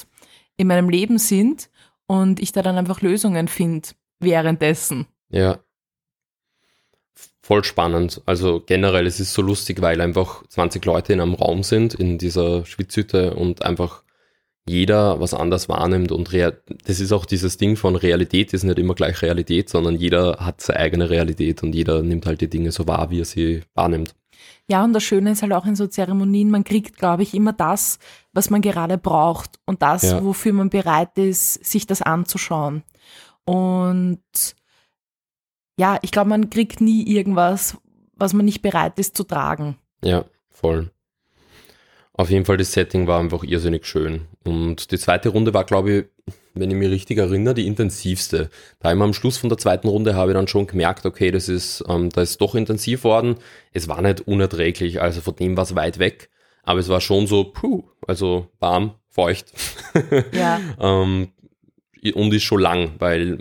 in 0.57 0.69
meinem 0.69 0.89
Leben 0.89 1.19
sind 1.19 1.71
und 2.07 2.39
ich 2.41 2.53
da 2.53 2.63
dann 2.63 2.77
einfach 2.77 3.01
Lösungen 3.01 3.49
finde 3.49 3.89
währenddessen. 4.21 5.07
Ja. 5.31 5.59
Voll 7.43 7.63
spannend. 7.65 8.23
Also 8.27 8.63
generell, 8.65 9.07
es 9.07 9.21
ist 9.21 9.35
so 9.35 9.43
lustig, 9.43 9.83
weil 9.83 10.01
einfach 10.01 10.47
20 10.49 10.85
Leute 10.85 11.13
in 11.13 11.21
einem 11.21 11.35
Raum 11.35 11.63
sind, 11.63 11.95
in 11.95 12.17
dieser 12.19 12.65
Schwitzhütte 12.65 13.35
und 13.35 13.65
einfach 13.65 14.03
jeder 14.67 15.21
was 15.21 15.35
anders 15.35 15.69
wahrnimmt 15.69 16.11
und 16.11 16.33
das 16.33 17.01
ist 17.01 17.13
auch 17.13 17.27
dieses 17.27 17.59
Ding 17.59 17.77
von 17.77 17.97
Realität 17.97 18.55
ist 18.55 18.65
nicht 18.65 18.79
immer 18.79 18.95
gleich 18.95 19.21
Realität, 19.21 19.69
sondern 19.69 19.97
jeder 19.97 20.39
hat 20.41 20.63
seine 20.63 20.81
eigene 20.81 21.11
Realität 21.11 21.63
und 21.63 21.75
jeder 21.75 22.03
nimmt 22.03 22.25
halt 22.25 22.41
die 22.41 22.49
Dinge 22.49 22.73
so 22.73 22.87
wahr, 22.89 23.11
wie 23.11 23.21
er 23.21 23.27
sie 23.27 23.61
wahrnimmt. 23.75 24.15
Ja, 24.67 24.83
und 24.83 24.95
das 24.95 25.03
Schöne 25.03 25.33
ist 25.33 25.43
halt 25.43 25.53
auch 25.53 25.67
in 25.67 25.77
so 25.77 25.87
Zeremonien, 25.87 26.51
man 26.51 26.65
kriegt, 26.65 26.97
glaube 26.97 27.23
ich, 27.23 27.35
immer 27.35 27.53
das, 27.53 27.99
was 28.33 28.49
man 28.49 28.63
gerade 28.63 28.97
braucht 28.97 29.59
und 29.67 29.83
das, 29.83 30.05
Ja. 30.05 30.25
wofür 30.25 30.55
man 30.55 30.71
bereit 30.71 31.19
ist, 31.19 31.63
sich 31.63 31.87
das 31.87 32.01
anzuschauen. 32.01 32.83
Und 33.45 34.23
ja, 35.79 35.99
ich 36.03 36.11
glaube, 36.11 36.31
man 36.31 36.51
kriegt 36.51 36.81
nie 36.81 37.07
irgendwas, 37.07 37.77
was 38.15 38.33
man 38.33 38.45
nicht 38.45 38.63
bereit 38.63 38.99
ist 38.99 39.17
zu 39.17 39.25
tragen. 39.25 39.77
Ja, 40.03 40.25
voll. 40.51 40.91
Auf 42.13 42.31
jeden 42.31 42.45
Fall, 42.45 42.57
das 42.57 42.73
Setting 42.73 43.09
war 43.09 43.19
einfach 43.19 43.43
irrsinnig 43.43 43.87
schön. 43.87 44.23
Und 44.45 44.93
die 44.93 44.99
zweite 44.99 45.31
Runde 45.31 45.53
war, 45.53 45.65
glaube 45.65 45.93
ich, 45.93 46.35
wenn 46.55 46.71
ich 46.71 46.77
mich 46.77 46.89
richtig 46.89 47.19
erinnere, 47.19 47.55
die 47.55 47.67
intensivste. 47.67 48.51
Da 48.79 48.93
immer 48.93 49.05
am 49.05 49.15
Schluss 49.15 49.37
von 49.37 49.49
der 49.49 49.59
zweiten 49.59 49.89
Runde 49.89 50.15
habe 50.15 50.31
ich 50.31 50.37
dann 50.37 50.47
schon 50.47 50.69
gemerkt, 50.69 51.05
okay, 51.07 51.33
das 51.33 51.49
ist, 51.49 51.83
ähm, 51.89 52.11
da 52.11 52.23
ist 52.23 52.41
doch 52.41 52.55
intensiv 52.55 53.03
worden. 53.03 53.37
Es 53.73 53.89
war 53.89 54.01
nicht 54.01 54.21
unerträglich, 54.29 55.03
also 55.03 55.21
von 55.21 55.35
dem 55.35 55.57
war 55.57 55.65
es 55.65 55.75
weit 55.75 55.99
weg. 55.99 56.31
Aber 56.63 56.79
es 56.79 56.89
war 56.89 57.01
schon 57.01 57.27
so, 57.27 57.45
puh, 57.45 57.83
also 58.07 58.49
warm, 58.61 58.95
feucht. 59.09 59.53
Ja. 60.33 60.61
ähm, 60.81 61.33
und 62.15 62.35
ist 62.35 62.43
schon 62.43 62.61
lang, 62.61 62.93
weil 62.99 63.39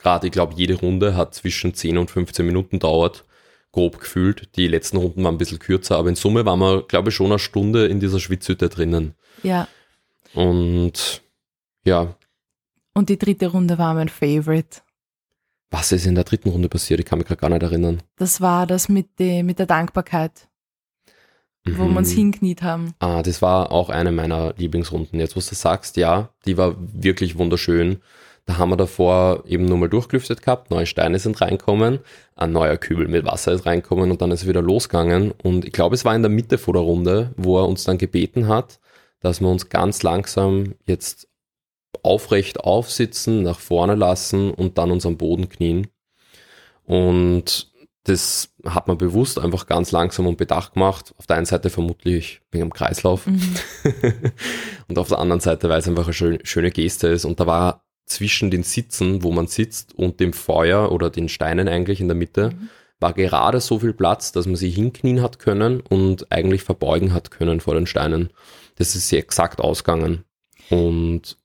gerade, 0.00 0.26
ich 0.26 0.32
glaube, 0.32 0.54
jede 0.56 0.74
Runde 0.74 1.16
hat 1.16 1.34
zwischen 1.34 1.74
10 1.74 1.98
und 1.98 2.10
15 2.10 2.44
Minuten 2.46 2.78
dauert, 2.78 3.24
grob 3.72 4.00
gefühlt. 4.00 4.56
Die 4.56 4.66
letzten 4.68 4.96
Runden 4.96 5.22
waren 5.24 5.34
ein 5.34 5.38
bisschen 5.38 5.58
kürzer, 5.60 5.96
aber 5.96 6.08
in 6.08 6.16
Summe 6.16 6.44
waren 6.44 6.58
wir, 6.58 6.82
glaube 6.82 7.10
ich, 7.10 7.14
schon 7.14 7.26
eine 7.26 7.38
Stunde 7.38 7.86
in 7.86 8.00
dieser 8.00 8.18
Schwitzhütte 8.20 8.68
drinnen. 8.68 9.14
Ja. 9.42 9.68
Und 10.34 11.22
ja, 11.84 12.14
Und 12.94 13.08
die 13.08 13.18
dritte 13.18 13.48
Runde 13.48 13.78
war 13.78 13.94
mein 13.94 14.08
Favorite. 14.08 14.80
was 15.70 15.92
ist 15.92 16.04
in 16.06 16.14
der 16.16 16.24
dritten 16.24 16.50
Runde 16.50 16.68
passiert? 16.68 17.00
Ich 17.00 17.06
kann 17.06 17.18
mich 17.18 17.28
gerade 17.28 17.40
gar 17.40 17.48
nicht 17.50 17.62
erinnern. 17.62 18.02
Das 18.16 18.40
war 18.40 18.66
das 18.66 18.88
mit, 18.88 19.18
de, 19.18 19.42
mit 19.44 19.58
der 19.58 19.66
Dankbarkeit, 19.66 20.48
wo 21.64 21.84
Mhm. 21.84 21.92
wir 21.92 21.98
uns 21.98 22.10
hingekniet 22.10 22.62
haben. 22.62 22.94
Ah, 22.98 23.22
das 23.22 23.40
war 23.40 23.70
auch 23.70 23.88
eine 23.88 24.10
meiner 24.12 24.52
Lieblingsrunden. 24.56 25.20
Jetzt, 25.20 25.36
wo 25.36 25.40
du 25.40 25.54
sagst, 25.54 25.96
ja, 25.96 26.30
die 26.46 26.56
war 26.56 26.74
wirklich 26.78 27.38
wunderschön. 27.38 28.00
Da 28.50 28.58
haben 28.58 28.70
wir 28.70 28.76
davor 28.76 29.44
eben 29.46 29.64
nur 29.66 29.78
mal 29.78 29.88
durchgelüftet 29.88 30.42
gehabt, 30.42 30.72
neue 30.72 30.84
Steine 30.84 31.20
sind 31.20 31.40
reinkommen, 31.40 32.00
ein 32.34 32.50
neuer 32.50 32.78
Kübel 32.78 33.06
mit 33.06 33.24
Wasser 33.24 33.52
ist 33.52 33.64
reinkommen 33.64 34.10
und 34.10 34.20
dann 34.22 34.32
ist 34.32 34.42
er 34.42 34.48
wieder 34.48 34.60
losgegangen. 34.60 35.30
Und 35.30 35.64
ich 35.64 35.70
glaube, 35.70 35.94
es 35.94 36.04
war 36.04 36.16
in 36.16 36.22
der 36.22 36.32
Mitte 36.32 36.58
vor 36.58 36.74
der 36.74 36.82
Runde, 36.82 37.32
wo 37.36 37.60
er 37.60 37.68
uns 37.68 37.84
dann 37.84 37.96
gebeten 37.96 38.48
hat, 38.48 38.80
dass 39.20 39.40
wir 39.40 39.46
uns 39.46 39.68
ganz 39.68 40.02
langsam 40.02 40.74
jetzt 40.84 41.28
aufrecht 42.02 42.58
aufsitzen, 42.58 43.44
nach 43.44 43.60
vorne 43.60 43.94
lassen 43.94 44.50
und 44.50 44.78
dann 44.78 44.90
uns 44.90 45.06
am 45.06 45.16
Boden 45.16 45.48
knien. 45.48 45.86
Und 46.82 47.70
das 48.02 48.52
hat 48.64 48.88
man 48.88 48.98
bewusst 48.98 49.38
einfach 49.38 49.66
ganz 49.66 49.92
langsam 49.92 50.26
und 50.26 50.38
bedacht 50.38 50.74
gemacht. 50.74 51.14
Auf 51.18 51.28
der 51.28 51.36
einen 51.36 51.46
Seite 51.46 51.70
vermutlich 51.70 52.40
wegen 52.50 52.64
dem 52.64 52.72
Kreislauf 52.72 53.28
Mhm. 53.28 53.54
und 54.88 54.98
auf 54.98 55.06
der 55.06 55.20
anderen 55.20 55.40
Seite, 55.40 55.68
weil 55.68 55.78
es 55.78 55.86
einfach 55.86 56.06
eine 56.06 56.14
schön, 56.14 56.40
schöne 56.42 56.72
Geste 56.72 57.06
ist. 57.06 57.24
Und 57.24 57.38
da 57.38 57.46
war 57.46 57.84
zwischen 58.10 58.50
den 58.50 58.62
Sitzen, 58.62 59.22
wo 59.22 59.32
man 59.32 59.46
sitzt, 59.46 59.94
und 59.94 60.20
dem 60.20 60.32
Feuer 60.32 60.92
oder 60.92 61.10
den 61.10 61.28
Steinen 61.28 61.68
eigentlich 61.68 62.00
in 62.00 62.08
der 62.08 62.16
Mitte, 62.16 62.50
Mhm. 62.50 62.68
war 62.98 63.14
gerade 63.14 63.60
so 63.60 63.78
viel 63.78 63.94
Platz, 63.94 64.32
dass 64.32 64.46
man 64.46 64.56
sich 64.56 64.74
hinknien 64.74 65.22
hat 65.22 65.38
können 65.38 65.80
und 65.80 66.30
eigentlich 66.30 66.62
verbeugen 66.64 67.14
hat 67.14 67.30
können 67.30 67.60
vor 67.60 67.74
den 67.74 67.86
Steinen. 67.86 68.30
Das 68.76 68.94
ist 68.94 69.08
sehr 69.08 69.20
exakt 69.20 69.60
ausgegangen. 69.60 70.24
Und 70.68 71.38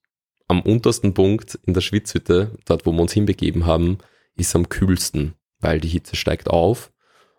am 0.48 0.62
untersten 0.62 1.14
Punkt 1.14 1.58
in 1.66 1.74
der 1.74 1.82
Schwitzhütte, 1.82 2.52
dort 2.66 2.86
wo 2.86 2.92
wir 2.92 3.02
uns 3.02 3.14
hinbegeben 3.14 3.66
haben, 3.66 4.00
ist 4.36 4.56
am 4.56 4.68
kühlsten, 4.70 5.34
weil 5.60 5.80
die 5.80 5.88
Hitze 5.88 6.16
steigt 6.16 6.50
auf 6.50 6.92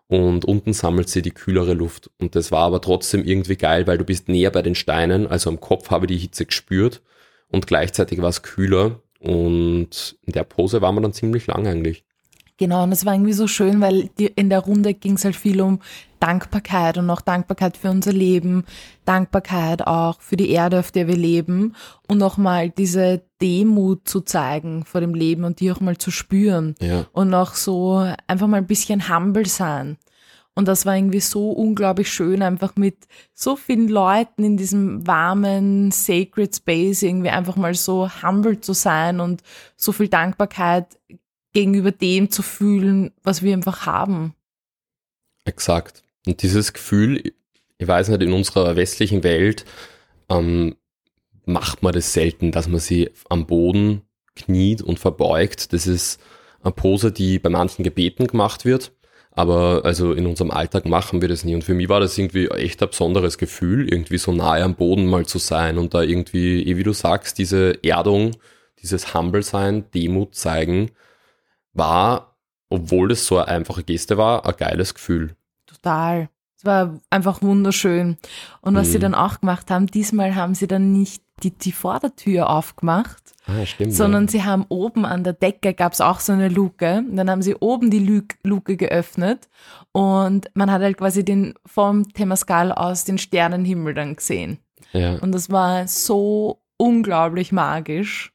und 0.07 0.45
unten 0.45 0.73
sammelt 0.73 1.09
sie 1.09 1.21
die 1.21 1.31
kühlere 1.31 1.73
Luft. 1.73 2.09
Und 2.17 2.35
das 2.35 2.51
war 2.51 2.65
aber 2.65 2.81
trotzdem 2.81 3.23
irgendwie 3.23 3.55
geil, 3.55 3.87
weil 3.87 3.97
du 3.97 4.03
bist 4.03 4.29
näher 4.29 4.51
bei 4.51 4.61
den 4.61 4.75
Steinen, 4.75 5.27
also 5.27 5.49
am 5.49 5.59
Kopf 5.59 5.91
habe 5.91 6.05
ich 6.05 6.11
die 6.11 6.17
Hitze 6.17 6.45
gespürt 6.45 7.01
und 7.49 7.67
gleichzeitig 7.67 8.21
war 8.21 8.29
es 8.29 8.41
kühler 8.41 9.01
und 9.19 10.17
in 10.25 10.33
der 10.33 10.43
Pose 10.43 10.81
waren 10.81 10.95
wir 10.95 11.01
dann 11.01 11.13
ziemlich 11.13 11.47
lang 11.47 11.67
eigentlich. 11.67 12.03
Genau, 12.57 12.83
und 12.83 12.91
es 12.91 13.05
war 13.05 13.13
irgendwie 13.13 13.33
so 13.33 13.45
schön, 13.45 13.81
weil 13.81 14.09
die, 14.17 14.25
in 14.25 14.49
der 14.49 14.59
Runde 14.59 14.95
ging 14.95 15.13
es 15.13 15.25
halt 15.25 15.35
viel 15.35 15.61
um 15.61 15.79
Dankbarkeit 16.19 16.97
und 16.97 17.07
auch 17.11 17.21
Dankbarkeit 17.21 17.77
für 17.77 17.91
unser 17.91 18.11
Leben, 18.13 18.65
Dankbarkeit 19.05 19.85
auch 19.85 20.19
für 20.21 20.37
die 20.37 20.49
Erde, 20.49 20.79
auf 20.79 20.91
der 20.91 21.07
wir 21.07 21.15
leben 21.15 21.75
und 22.07 22.23
auch 22.23 22.37
mal 22.37 22.71
diese 22.71 23.21
Demut 23.39 24.09
zu 24.09 24.21
zeigen 24.21 24.85
vor 24.85 25.01
dem 25.01 25.13
Leben 25.13 25.43
und 25.43 25.59
die 25.59 25.71
auch 25.71 25.79
mal 25.79 25.99
zu 25.99 26.09
spüren 26.09 26.73
Ja, 26.81 27.05
und 27.13 27.31
auch 27.35 27.53
so 27.53 28.03
einfach 28.25 28.47
mal 28.47 28.57
ein 28.57 28.67
bisschen 28.67 29.07
humble 29.07 29.45
sein. 29.45 29.97
Und 30.57 30.67
das 30.67 30.87
war 30.87 30.97
irgendwie 30.97 31.19
so 31.19 31.51
unglaublich 31.51 32.11
schön, 32.11 32.41
einfach 32.41 32.75
mit 32.77 33.05
so 33.35 33.55
vielen 33.55 33.89
Leuten 33.89 34.43
in 34.43 34.57
diesem 34.57 35.05
warmen, 35.05 35.91
sacred 35.91 36.55
Space 36.55 37.03
irgendwie 37.03 37.29
einfach 37.29 37.57
mal 37.57 37.75
so 37.75 38.09
humble 38.23 38.59
zu 38.59 38.73
sein 38.73 39.19
und 39.19 39.43
so 39.75 39.91
viel 39.91 40.07
Dankbarkeit 40.07 40.97
gegenüber 41.53 41.91
dem 41.91 42.31
zu 42.31 42.41
fühlen, 42.41 43.11
was 43.21 43.43
wir 43.43 43.53
einfach 43.53 43.85
haben. 43.85 44.33
exakt. 45.45 46.01
Und 46.25 46.41
dieses 46.41 46.73
Gefühl, 46.73 47.21
ich 47.77 47.87
weiß 47.87 48.09
nicht, 48.09 48.23
in 48.23 48.33
unserer 48.33 48.75
westlichen 48.75 49.23
Welt 49.23 49.63
ähm, 50.27 50.75
macht 51.45 51.83
man 51.83 51.93
das 51.93 52.13
selten, 52.13 52.51
dass 52.51 52.67
man 52.67 52.79
sie 52.79 53.11
am 53.29 53.45
Boden 53.45 54.01
kniet 54.35 54.81
und 54.81 54.97
verbeugt. 54.97 55.71
Das 55.71 55.85
ist 55.85 56.19
eine 56.63 56.71
Pose, 56.71 57.11
die 57.11 57.37
bei 57.37 57.49
manchen 57.49 57.83
Gebeten 57.83 58.25
gemacht 58.25 58.65
wird. 58.65 58.96
Aber 59.37 59.81
also 59.85 60.13
in 60.13 60.25
unserem 60.25 60.51
Alltag 60.51 60.85
machen 60.87 61.21
wir 61.21 61.27
das 61.29 61.45
nie. 61.45 61.53
Und 61.55 61.63
für 61.63 61.75
mich 61.75 61.89
war 61.89 61.99
das 61.99 62.17
irgendwie 62.17 62.47
echt 62.47 62.81
ein 62.81 62.89
besonderes 62.89 63.37
Gefühl, 63.37 63.87
irgendwie 63.87 64.17
so 64.17 64.31
nahe 64.33 64.63
am 64.63 64.75
Boden 64.75 65.05
mal 65.05 65.25
zu 65.27 65.37
sein 65.37 65.77
und 65.77 65.93
da 65.93 66.01
irgendwie, 66.01 66.63
eh 66.63 66.77
wie 66.77 66.83
du 66.83 66.91
sagst, 66.93 67.37
diese 67.37 67.83
Erdung, 67.83 68.35
dieses 68.81 69.13
Humble 69.13 69.43
sein, 69.43 69.85
Demut 69.93 70.33
zeigen, 70.35 70.91
war, 71.73 72.35
obwohl 72.69 73.09
das 73.09 73.25
so 73.27 73.37
eine 73.37 73.47
einfache 73.49 73.83
Geste 73.83 74.17
war, 74.17 74.45
ein 74.47 74.55
geiles 74.57 74.93
Gefühl. 74.95 75.35
Total. 75.67 76.29
Es 76.57 76.65
war 76.65 76.99
einfach 77.11 77.43
wunderschön. 77.43 78.17
Und 78.61 78.73
was 78.75 78.87
Mhm. 78.87 78.91
sie 78.93 78.99
dann 78.99 79.15
auch 79.15 79.39
gemacht 79.39 79.69
haben, 79.69 79.87
diesmal 79.87 80.33
haben 80.35 80.55
sie 80.55 80.67
dann 80.67 80.91
nicht 80.93 81.21
die, 81.43 81.51
die 81.51 81.71
Vordertür 81.71 82.49
aufgemacht, 82.49 83.33
Ah, 83.47 83.65
stimmt. 83.65 83.93
sondern 83.93 84.27
sie 84.27 84.43
haben 84.43 84.65
oben 84.69 85.05
an 85.05 85.23
der 85.23 85.33
Decke 85.33 85.73
gab 85.73 85.93
es 85.93 86.01
auch 86.01 86.19
so 86.19 86.33
eine 86.33 86.49
Luke. 86.49 87.03
Und 87.09 87.15
dann 87.15 87.29
haben 87.29 87.41
sie 87.41 87.55
oben 87.55 87.89
die 87.89 87.99
Lu 87.99 88.21
Luke 88.43 88.75
geöffnet 88.75 89.47
und 89.91 90.49
man 90.53 90.71
hat 90.71 90.81
halt 90.81 90.97
quasi 90.97 91.23
den 91.23 91.53
vom 91.65 92.11
Temascal 92.13 92.71
aus 92.71 93.05
den 93.05 93.17
Sternenhimmel 93.17 93.93
dann 93.93 94.15
gesehen. 94.15 94.59
ja. 94.91 95.15
Und 95.19 95.33
das 95.33 95.49
war 95.49 95.87
so 95.87 96.61
unglaublich 96.77 97.51
magisch. 97.51 98.33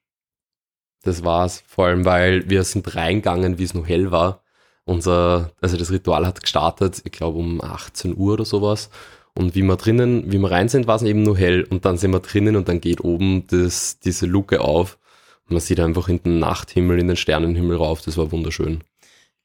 Das 1.02 1.24
war's. 1.24 1.62
Vor 1.66 1.86
allem, 1.86 2.04
weil 2.04 2.48
wir 2.48 2.64
sind 2.64 2.94
reingegangen, 2.94 3.58
wie 3.58 3.64
es 3.64 3.74
noch 3.74 3.88
hell 3.88 4.10
war. 4.10 4.42
Unser, 4.84 5.52
also 5.60 5.76
das 5.76 5.90
Ritual 5.90 6.26
hat 6.26 6.40
gestartet, 6.40 7.02
ich 7.04 7.12
glaube 7.12 7.38
um 7.38 7.60
18 7.60 8.16
Uhr 8.16 8.34
oder 8.34 8.44
sowas. 8.44 8.90
Und 9.34 9.54
wie 9.54 9.62
wir 9.62 9.76
drinnen, 9.76 10.30
wie 10.30 10.38
wir 10.38 10.50
rein 10.50 10.68
sind, 10.68 10.86
war 10.86 10.96
es 10.96 11.02
eben 11.02 11.22
nur 11.22 11.36
hell. 11.36 11.66
Und 11.70 11.84
dann 11.84 11.96
sind 11.96 12.12
wir 12.12 12.20
drinnen 12.20 12.56
und 12.56 12.68
dann 12.68 12.80
geht 12.80 13.02
oben 13.02 13.46
das, 13.46 13.98
diese 13.98 14.26
Luke 14.26 14.60
auf. 14.60 14.98
Man 15.48 15.60
sieht 15.60 15.80
einfach 15.80 16.08
in 16.08 16.22
den 16.22 16.38
Nachthimmel, 16.38 16.98
in 16.98 17.08
den 17.08 17.16
Sternenhimmel 17.16 17.76
rauf. 17.76 18.02
Das 18.02 18.16
war 18.16 18.32
wunderschön. 18.32 18.82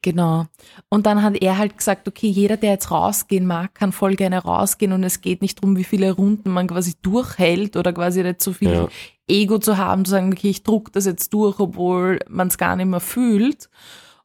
Genau. 0.03 0.45
Und 0.89 1.05
dann 1.05 1.23
hat 1.23 1.41
er 1.41 1.57
halt 1.57 1.77
gesagt, 1.77 2.07
okay, 2.07 2.27
jeder, 2.27 2.55
der 2.55 2.71
jetzt 2.71 2.91
rausgehen 2.91 3.47
mag, 3.47 3.73
kann 3.73 3.91
voll 3.91 4.15
gerne 4.15 4.38
rausgehen 4.38 4.93
und 4.93 5.03
es 5.03 5.21
geht 5.21 5.41
nicht 5.41 5.57
darum, 5.57 5.75
wie 5.75 5.83
viele 5.83 6.12
Runden 6.12 6.51
man 6.51 6.67
quasi 6.67 6.93
durchhält 7.01 7.75
oder 7.75 7.91
quasi 7.93 8.21
nicht 8.21 8.41
so 8.41 8.53
viel 8.53 8.71
Ja. 8.71 8.88
Ego 9.27 9.57
zu 9.57 9.77
haben, 9.77 10.05
zu 10.05 10.12
sagen, 10.12 10.31
okay, 10.31 10.49
ich 10.49 10.63
druck 10.63 10.93
das 10.93 11.05
jetzt 11.05 11.33
durch, 11.33 11.60
obwohl 11.60 12.19
man 12.29 12.47
es 12.47 12.57
gar 12.57 12.75
nicht 12.75 12.86
mehr 12.86 12.99
fühlt. 12.99 13.69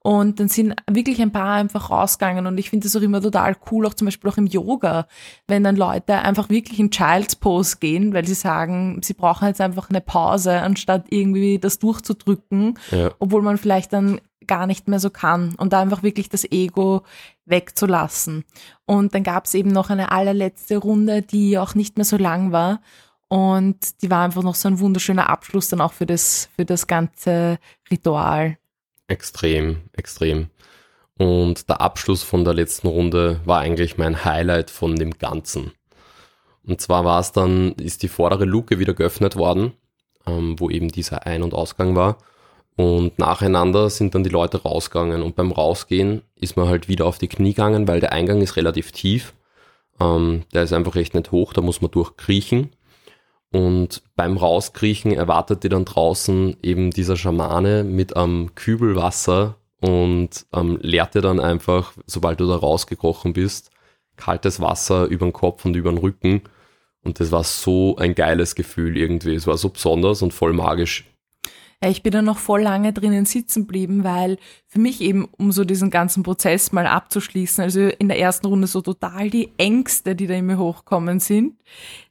Und 0.03 0.41
dann 0.41 0.49
sind 0.49 0.75
wirklich 0.91 1.23
ein 1.23 1.31
paar 1.31 1.55
einfach 1.55 1.91
rausgegangen 1.91 2.47
und 2.47 2.59
ich 2.59 2.71
finde 2.71 2.87
das 2.87 2.97
auch 2.97 3.03
immer 3.03 3.21
total 3.21 3.57
cool, 3.71 3.87
auch 3.87 3.95
zum 3.95 4.07
Beispiel 4.07 4.31
auch 4.31 4.37
im 4.37 4.47
Yoga, 4.47 5.07
wenn 5.47 5.63
dann 5.63 5.77
Leute 5.77 6.19
einfach 6.19 6.51
wirklich 6.51 6.81
in 6.81 6.91
Child's 6.91 7.37
Pose 7.37 7.77
gehen, 7.79 8.13
weil 8.13 8.27
sie 8.27 8.35
sagen, 8.35 9.01
sie 9.03 9.15
brauchen 9.15 9.47
jetzt 9.47 9.61
einfach 9.61 9.91
eine 9.91 10.01
Pause, 10.01 10.61
anstatt 10.61 11.07
irgendwie 11.11 11.59
das 11.59 11.79
durchzudrücken 11.79 12.79
Ja. 12.91 13.13
obwohl 13.21 13.43
man 13.43 13.59
vielleicht 13.59 13.93
dann 13.93 14.21
gar 14.49 14.67
nicht 14.67 14.89
mehr 14.89 14.99
so 14.99 15.09
kann 15.09 15.55
und 15.55 15.73
da 15.73 15.81
einfach 15.81 16.03
wirklich 16.03 16.29
das 16.29 16.45
Ego 16.51 17.03
wegzulassen. 17.45 18.45
Und 18.87 19.15
dann 19.15 19.23
gab 19.23 19.47
es 19.47 19.55
eben 19.55 19.71
noch 19.71 19.89
eine 19.89 20.11
allerletzte 20.11 20.79
Runde, 20.79 21.23
die 21.23 21.59
auch 21.59 21.77
nicht 21.77 21.97
mehr 21.97 22.05
so 22.05 22.17
lang 22.17 22.51
war 22.51 22.81
und 23.29 24.03
die 24.03 24.11
war 24.11 24.25
einfach 24.25 24.43
noch 24.43 24.57
so 24.57 24.69
ein 24.69 24.81
wunderschöner 24.81 25.31
Abschluss 25.31 25.69
dann 25.69 25.81
auch 25.81 25.93
für 25.93 26.07
das, 26.07 26.49
für 26.57 26.65
das 26.65 26.87
ganze 26.87 27.59
Ritual. 27.91 28.59
Extrem, 29.09 29.83
extrem. 29.93 30.49
Und 31.19 31.69
der 31.69 31.81
Abschluss 31.81 32.23
von 32.23 32.45
der 32.45 32.55
letzten 32.55 32.89
Runde 32.89 33.41
war 33.45 33.61
eigentlich 33.61 33.99
mein 33.99 34.25
Highlight 34.25 34.71
von 34.71 34.97
dem 34.97 35.19
Ganzen. 35.19 35.73
Und 36.65 36.81
zwar 36.81 37.05
war 37.05 37.21
es 37.21 37.33
dann, 37.33 37.73
ist 37.73 38.03
die 38.03 38.09
vordere 38.09 38.45
Luke 38.45 38.79
wieder 38.79 38.95
geöffnet 38.95 39.37
worden, 39.37 39.73
ähm, 40.27 40.59
wo 40.59 40.71
eben 40.71 40.89
dieser 40.89 41.27
Ein- 41.27 41.43
und 41.43 41.55
Ausgang 41.55 41.95
war. 41.97 42.19
Und 42.77 43.19
nacheinander 43.19 43.91
sind 43.91 44.15
dann 44.15 44.25
die 44.25 44.31
Leute 44.31 44.63
rausgegangen. 44.63 45.23
Und 45.23 45.37
beim 45.37 45.53
Rausgehen 45.53 46.23
ist 46.37 46.57
man 46.57 46.69
halt 46.69 46.89
wieder 46.89 47.07
auf 47.07 47.19
die 47.19 47.29
Knie 47.29 47.51
gegangen, 47.53 47.87
weil 47.87 48.01
der 48.01 48.13
Eingang 48.13 48.41
ist 48.41 48.57
relativ 48.57 48.93
tief. 48.93 49.35
Ähm, 50.01 50.45
der 50.55 50.63
ist 50.63 50.73
einfach 50.73 50.95
recht 50.95 51.15
nicht 51.15 51.33
hoch, 51.33 51.53
da 51.53 51.61
muss 51.61 51.83
man 51.83 51.91
durchkriechen. 51.91 52.71
Und 53.53 54.03
beim 54.17 54.39
Rauskriechen 54.39 55.13
erwartet 55.13 55.63
die 55.63 55.69
dann 55.69 55.85
draußen 55.85 56.57
eben 56.63 56.91
dieser 56.91 57.17
Schamane 57.17 57.85
mit 57.85 58.17
einem 58.17 58.55
Kübel 58.55 58.97
Wasser 58.97 59.57
und 59.81 60.47
ähm, 60.55 60.79
leert 60.81 61.15
dir 61.15 61.21
dann 61.21 61.39
einfach, 61.39 61.93
sobald 62.07 62.41
du 62.41 62.47
da 62.47 62.57
rausgekrochen 62.57 63.35
bist, 63.35 63.71
kaltes 64.17 64.61
Wasser 64.61 65.05
über 65.05 65.27
den 65.27 65.33
Kopf 65.33 65.65
und 65.65 65.77
über 65.77 65.91
den 65.91 65.99
Rücken. 65.99 66.43
Und 67.03 67.21
das 67.21 67.31
war 67.31 67.45
so 67.45 67.97
ein 67.97 68.15
geiles 68.15 68.55
Gefühl 68.55 68.97
irgendwie. 68.97 69.35
Es 69.35 69.47
war 69.47 69.59
so 69.59 69.69
besonders 69.69 70.23
und 70.23 70.33
voll 70.33 70.53
magisch. 70.53 71.12
Ja, 71.83 71.91
ich 71.91 72.05
bin 72.05 72.13
da 72.13 72.23
noch 72.23 72.39
voll 72.39 72.63
lange 72.63 72.93
drinnen 72.93 73.25
sitzen 73.25 73.63
geblieben, 73.63 74.05
weil 74.05 74.39
für 74.69 74.79
mich 74.79 75.01
eben, 75.01 75.25
um 75.25 75.51
so 75.51 75.65
diesen 75.65 75.91
ganzen 75.91 76.23
Prozess 76.23 76.71
mal 76.71 76.87
abzuschließen, 76.87 77.65
also 77.65 77.81
in 77.81 78.07
der 78.07 78.21
ersten 78.21 78.47
Runde 78.47 78.69
so 78.69 78.83
total 78.83 79.31
die 79.31 79.51
Ängste, 79.59 80.15
die 80.15 80.29
da 80.29 80.35
in 80.35 80.47
mir 80.47 80.59
hochkommen 80.59 81.19
sind. 81.19 81.59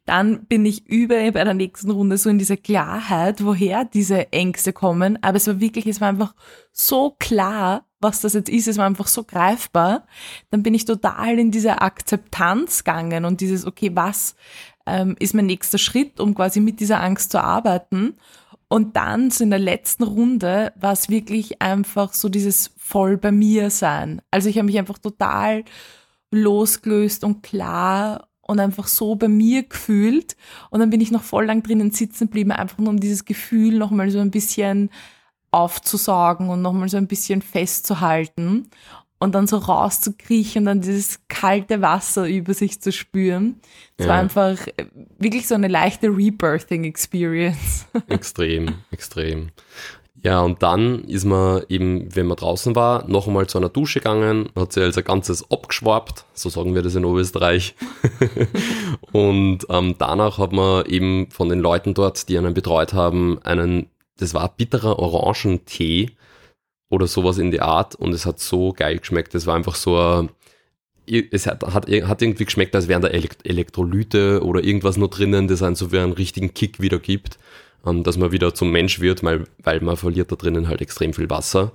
Dann 0.05 0.45
bin 0.45 0.65
ich 0.65 0.87
über 0.87 1.15
bei 1.31 1.43
der 1.45 1.53
nächsten 1.53 1.89
Runde 1.89 2.17
so 2.17 2.29
in 2.29 2.37
dieser 2.37 2.57
Klarheit, 2.57 3.45
woher 3.45 3.85
diese 3.85 4.33
Ängste 4.33 4.73
kommen. 4.73 5.17
Aber 5.23 5.37
es 5.37 5.47
war 5.47 5.61
wirklich, 5.61 5.87
es 5.87 6.01
war 6.01 6.09
einfach 6.09 6.35
so 6.73 7.15
klar, 7.17 7.85
was 8.01 8.19
das 8.19 8.33
jetzt 8.33 8.49
ist. 8.49 8.67
Es 8.67 8.77
war 8.77 8.87
einfach 8.87 9.07
so 9.07 9.23
greifbar. 9.23 10.05
Dann 10.49 10.63
bin 10.63 10.73
ich 10.73 10.83
total 10.83 11.39
in 11.39 11.51
diese 11.51 11.81
Akzeptanz 11.81 12.83
gegangen 12.83 13.23
und 13.23 13.39
dieses, 13.39 13.65
okay, 13.65 13.91
was 13.93 14.35
ähm, 14.85 15.15
ist 15.19 15.33
mein 15.33 15.45
nächster 15.45 15.77
Schritt, 15.77 16.19
um 16.19 16.35
quasi 16.35 16.59
mit 16.59 16.81
dieser 16.81 17.01
Angst 17.01 17.31
zu 17.31 17.41
arbeiten? 17.41 18.15
Und 18.71 18.95
dann 18.95 19.31
so 19.31 19.43
in 19.43 19.49
der 19.49 19.59
letzten 19.59 20.03
Runde 20.03 20.71
war 20.79 20.93
es 20.93 21.09
wirklich 21.09 21.61
einfach 21.61 22.13
so 22.13 22.29
dieses 22.29 22.71
voll 22.77 23.17
bei 23.17 23.33
mir 23.33 23.69
sein. 23.69 24.21
Also 24.31 24.47
ich 24.47 24.57
habe 24.57 24.67
mich 24.67 24.79
einfach 24.79 24.97
total 24.97 25.65
losgelöst 26.33 27.25
und 27.25 27.43
klar 27.43 28.29
und 28.39 28.61
einfach 28.61 28.87
so 28.87 29.15
bei 29.15 29.27
mir 29.27 29.63
gefühlt. 29.63 30.37
Und 30.69 30.79
dann 30.79 30.89
bin 30.89 31.01
ich 31.01 31.11
noch 31.11 31.23
voll 31.23 31.47
lang 31.47 31.63
drinnen 31.63 31.91
sitzen 31.91 32.27
geblieben, 32.27 32.53
einfach 32.53 32.77
nur 32.77 32.91
um 32.91 33.01
dieses 33.01 33.25
Gefühl 33.25 33.77
nochmal 33.77 34.09
so 34.09 34.19
ein 34.19 34.31
bisschen 34.31 34.89
aufzusaugen 35.51 36.47
und 36.47 36.61
nochmal 36.61 36.87
so 36.87 36.95
ein 36.95 37.07
bisschen 37.07 37.41
festzuhalten 37.41 38.69
und 39.21 39.35
dann 39.35 39.45
so 39.45 39.57
rauszukriechen 39.57 40.63
und 40.63 40.65
dann 40.65 40.81
dieses 40.81 41.19
kalte 41.27 41.81
Wasser 41.81 42.27
über 42.27 42.55
sich 42.55 42.81
zu 42.81 42.91
spüren. 42.91 43.61
Es 43.97 44.07
war 44.07 44.15
Ja. 44.15 44.21
einfach 44.21 44.57
äh, 44.77 44.85
wirklich 45.19 45.47
so 45.47 45.53
eine 45.53 45.67
leichte 45.67 46.07
Rebirthing-Experience. 46.07 47.85
Extrem, 48.07 48.75
extrem. 48.89 49.49
Ja, 50.23 50.41
und 50.41 50.63
dann 50.63 51.03
ist 51.05 51.25
man 51.25 51.61
eben, 51.69 52.15
wenn 52.15 52.25
man 52.25 52.37
draußen 52.37 52.75
war, 52.75 53.07
noch 53.07 53.27
einmal 53.27 53.45
zu 53.47 53.59
einer 53.59 53.69
Dusche 53.69 53.99
gegangen, 53.99 54.49
hat 54.55 54.73
sich 54.73 54.83
als 54.83 54.97
ein 54.97 55.03
ganzes 55.03 55.49
abgeschwappt, 55.51 56.25
so 56.33 56.49
sagen 56.49 56.73
wir 56.73 56.81
das 56.81 56.95
in 56.95 57.05
Oberösterreich. 57.05 57.75
und 59.11 59.59
ähm, 59.69 59.95
danach 59.99 60.37
hat 60.39 60.51
man 60.51 60.85
eben 60.85 61.29
von 61.31 61.49
den 61.49 61.59
Leuten 61.59 61.93
dort, 61.93 62.27
die 62.27 62.37
einen 62.37 62.53
betreut 62.53 62.93
haben, 62.93 63.39
einen, 63.43 63.87
das 64.17 64.33
war 64.33 64.49
bitterer 64.49 64.97
Orangentee 64.99 66.11
oder 66.91 67.07
sowas 67.07 67.37
in 67.37 67.51
die 67.51 67.61
Art 67.61 67.95
und 67.95 68.13
es 68.13 68.25
hat 68.25 68.39
so 68.39 68.73
geil 68.73 68.99
geschmeckt. 68.99 69.33
Es 69.33 69.47
war 69.47 69.55
einfach 69.55 69.75
so 69.75 69.97
ein, 69.97 70.29
es 71.07 71.47
hat, 71.47 71.63
hat, 71.63 71.89
hat 71.89 72.21
irgendwie 72.21 72.45
geschmeckt, 72.45 72.75
als 72.75 72.89
wären 72.89 73.01
da 73.01 73.07
Elekt 73.07 73.47
Elektrolyte 73.47 74.43
oder 74.43 74.63
irgendwas 74.63 74.97
nur 74.97 75.09
drinnen, 75.09 75.47
das 75.47 75.63
einen 75.63 75.75
so 75.75 75.91
wie 75.91 75.99
einen 75.99 76.11
richtigen 76.11 76.53
Kick 76.53 76.81
wieder 76.81 76.99
gibt, 76.99 77.39
ähm, 77.85 78.03
dass 78.03 78.17
man 78.17 78.33
wieder 78.33 78.53
zum 78.53 78.71
Mensch 78.71 78.99
wird, 78.99 79.23
weil, 79.23 79.45
weil 79.63 79.79
man 79.79 79.95
verliert 79.95 80.31
da 80.31 80.35
drinnen 80.35 80.67
halt 80.67 80.81
extrem 80.81 81.13
viel 81.13 81.29
Wasser. 81.29 81.71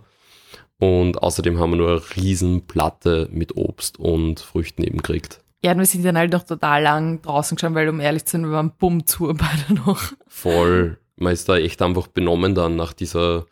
Und 0.79 1.23
außerdem 1.23 1.59
haben 1.59 1.71
wir 1.71 1.77
nur 1.79 1.91
eine 1.91 2.17
riesen 2.17 2.67
Platte 2.67 3.31
mit 3.33 3.57
Obst 3.57 3.99
und 3.99 4.41
Früchten 4.41 4.85
eben 4.85 4.99
gekriegt. 4.99 5.41
Ja, 5.65 5.73
und 5.73 5.79
wir 5.79 5.87
sind 5.87 6.05
dann 6.05 6.19
halt 6.19 6.33
noch 6.33 6.43
total 6.43 6.83
lang 6.83 7.23
draußen 7.23 7.57
geschaut, 7.57 7.75
weil 7.75 7.89
um 7.89 8.01
ehrlich 8.01 8.27
zu 8.27 8.33
sein, 8.33 8.45
wir 8.45 8.53
waren 8.53 8.73
bumm 8.79 9.07
zu 9.07 9.25
beide 9.29 9.81
noch. 9.81 10.13
Voll, 10.29 10.99
man 11.17 11.33
ist 11.33 11.49
da 11.49 11.57
echt 11.57 11.81
einfach 11.81 12.07
benommen 12.07 12.55
dann 12.55 12.77
nach 12.77 12.93
dieser 12.93 13.47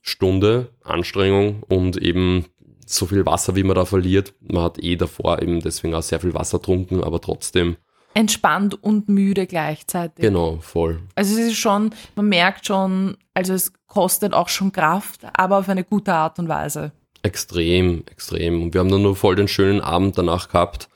Stunde 0.00 0.70
Anstrengung 0.82 1.62
und 1.68 1.96
eben 1.96 2.46
so 2.86 3.06
viel 3.06 3.24
Wasser, 3.26 3.54
wie 3.56 3.62
man 3.62 3.76
da 3.76 3.84
verliert. 3.84 4.34
Man 4.40 4.62
hat 4.62 4.82
eh 4.82 4.96
davor 4.96 5.40
eben 5.40 5.60
deswegen 5.60 5.94
auch 5.94 6.02
sehr 6.02 6.20
viel 6.20 6.34
Wasser 6.34 6.58
getrunken, 6.58 7.02
aber 7.02 7.20
trotzdem, 7.20 7.76
Entspannt 8.12 8.82
und 8.82 9.08
müde 9.08 9.46
gleichzeitig. 9.46 10.24
genau, 10.24 10.58
voll. 10.60 11.00
Also 11.14 11.34
es 11.34 11.50
ist 11.50 11.58
schon, 11.58 11.90
man 12.16 12.28
merkt 12.28 12.66
schon, 12.66 13.16
also 13.34 13.54
es 13.54 13.72
kostet 13.86 14.34
auch 14.34 14.48
schon 14.48 14.72
Kraft, 14.72 15.20
aber 15.32 15.58
auf 15.58 15.68
eine 15.68 15.84
gute 15.84 16.12
Art 16.12 16.40
und 16.40 16.48
Weise. 16.48 16.90
Extrem, 17.22 18.02
extrem. 18.10 18.62
Und 18.62 18.74
wir 18.74 18.80
haben 18.80 18.90
dann 18.90 19.02
nur 19.02 19.14
voll 19.14 19.36
den 19.36 19.46
schönen 19.46 19.80
Abend 19.80 20.18
danach 20.18 20.48
gehabt. 20.48 20.88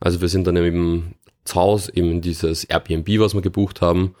Also 0.00 0.22
wir 0.22 0.28
sind 0.28 0.46
dann 0.46 0.56
eben 0.56 1.14
zu 1.44 1.56
Hause, 1.56 1.92
eben 1.94 2.10
in 2.10 2.20
dieses 2.22 2.64
Airbnb, 2.64 3.20
was 3.20 3.34
wir 3.34 3.42
gebucht 3.42 3.82
haben 3.82 4.14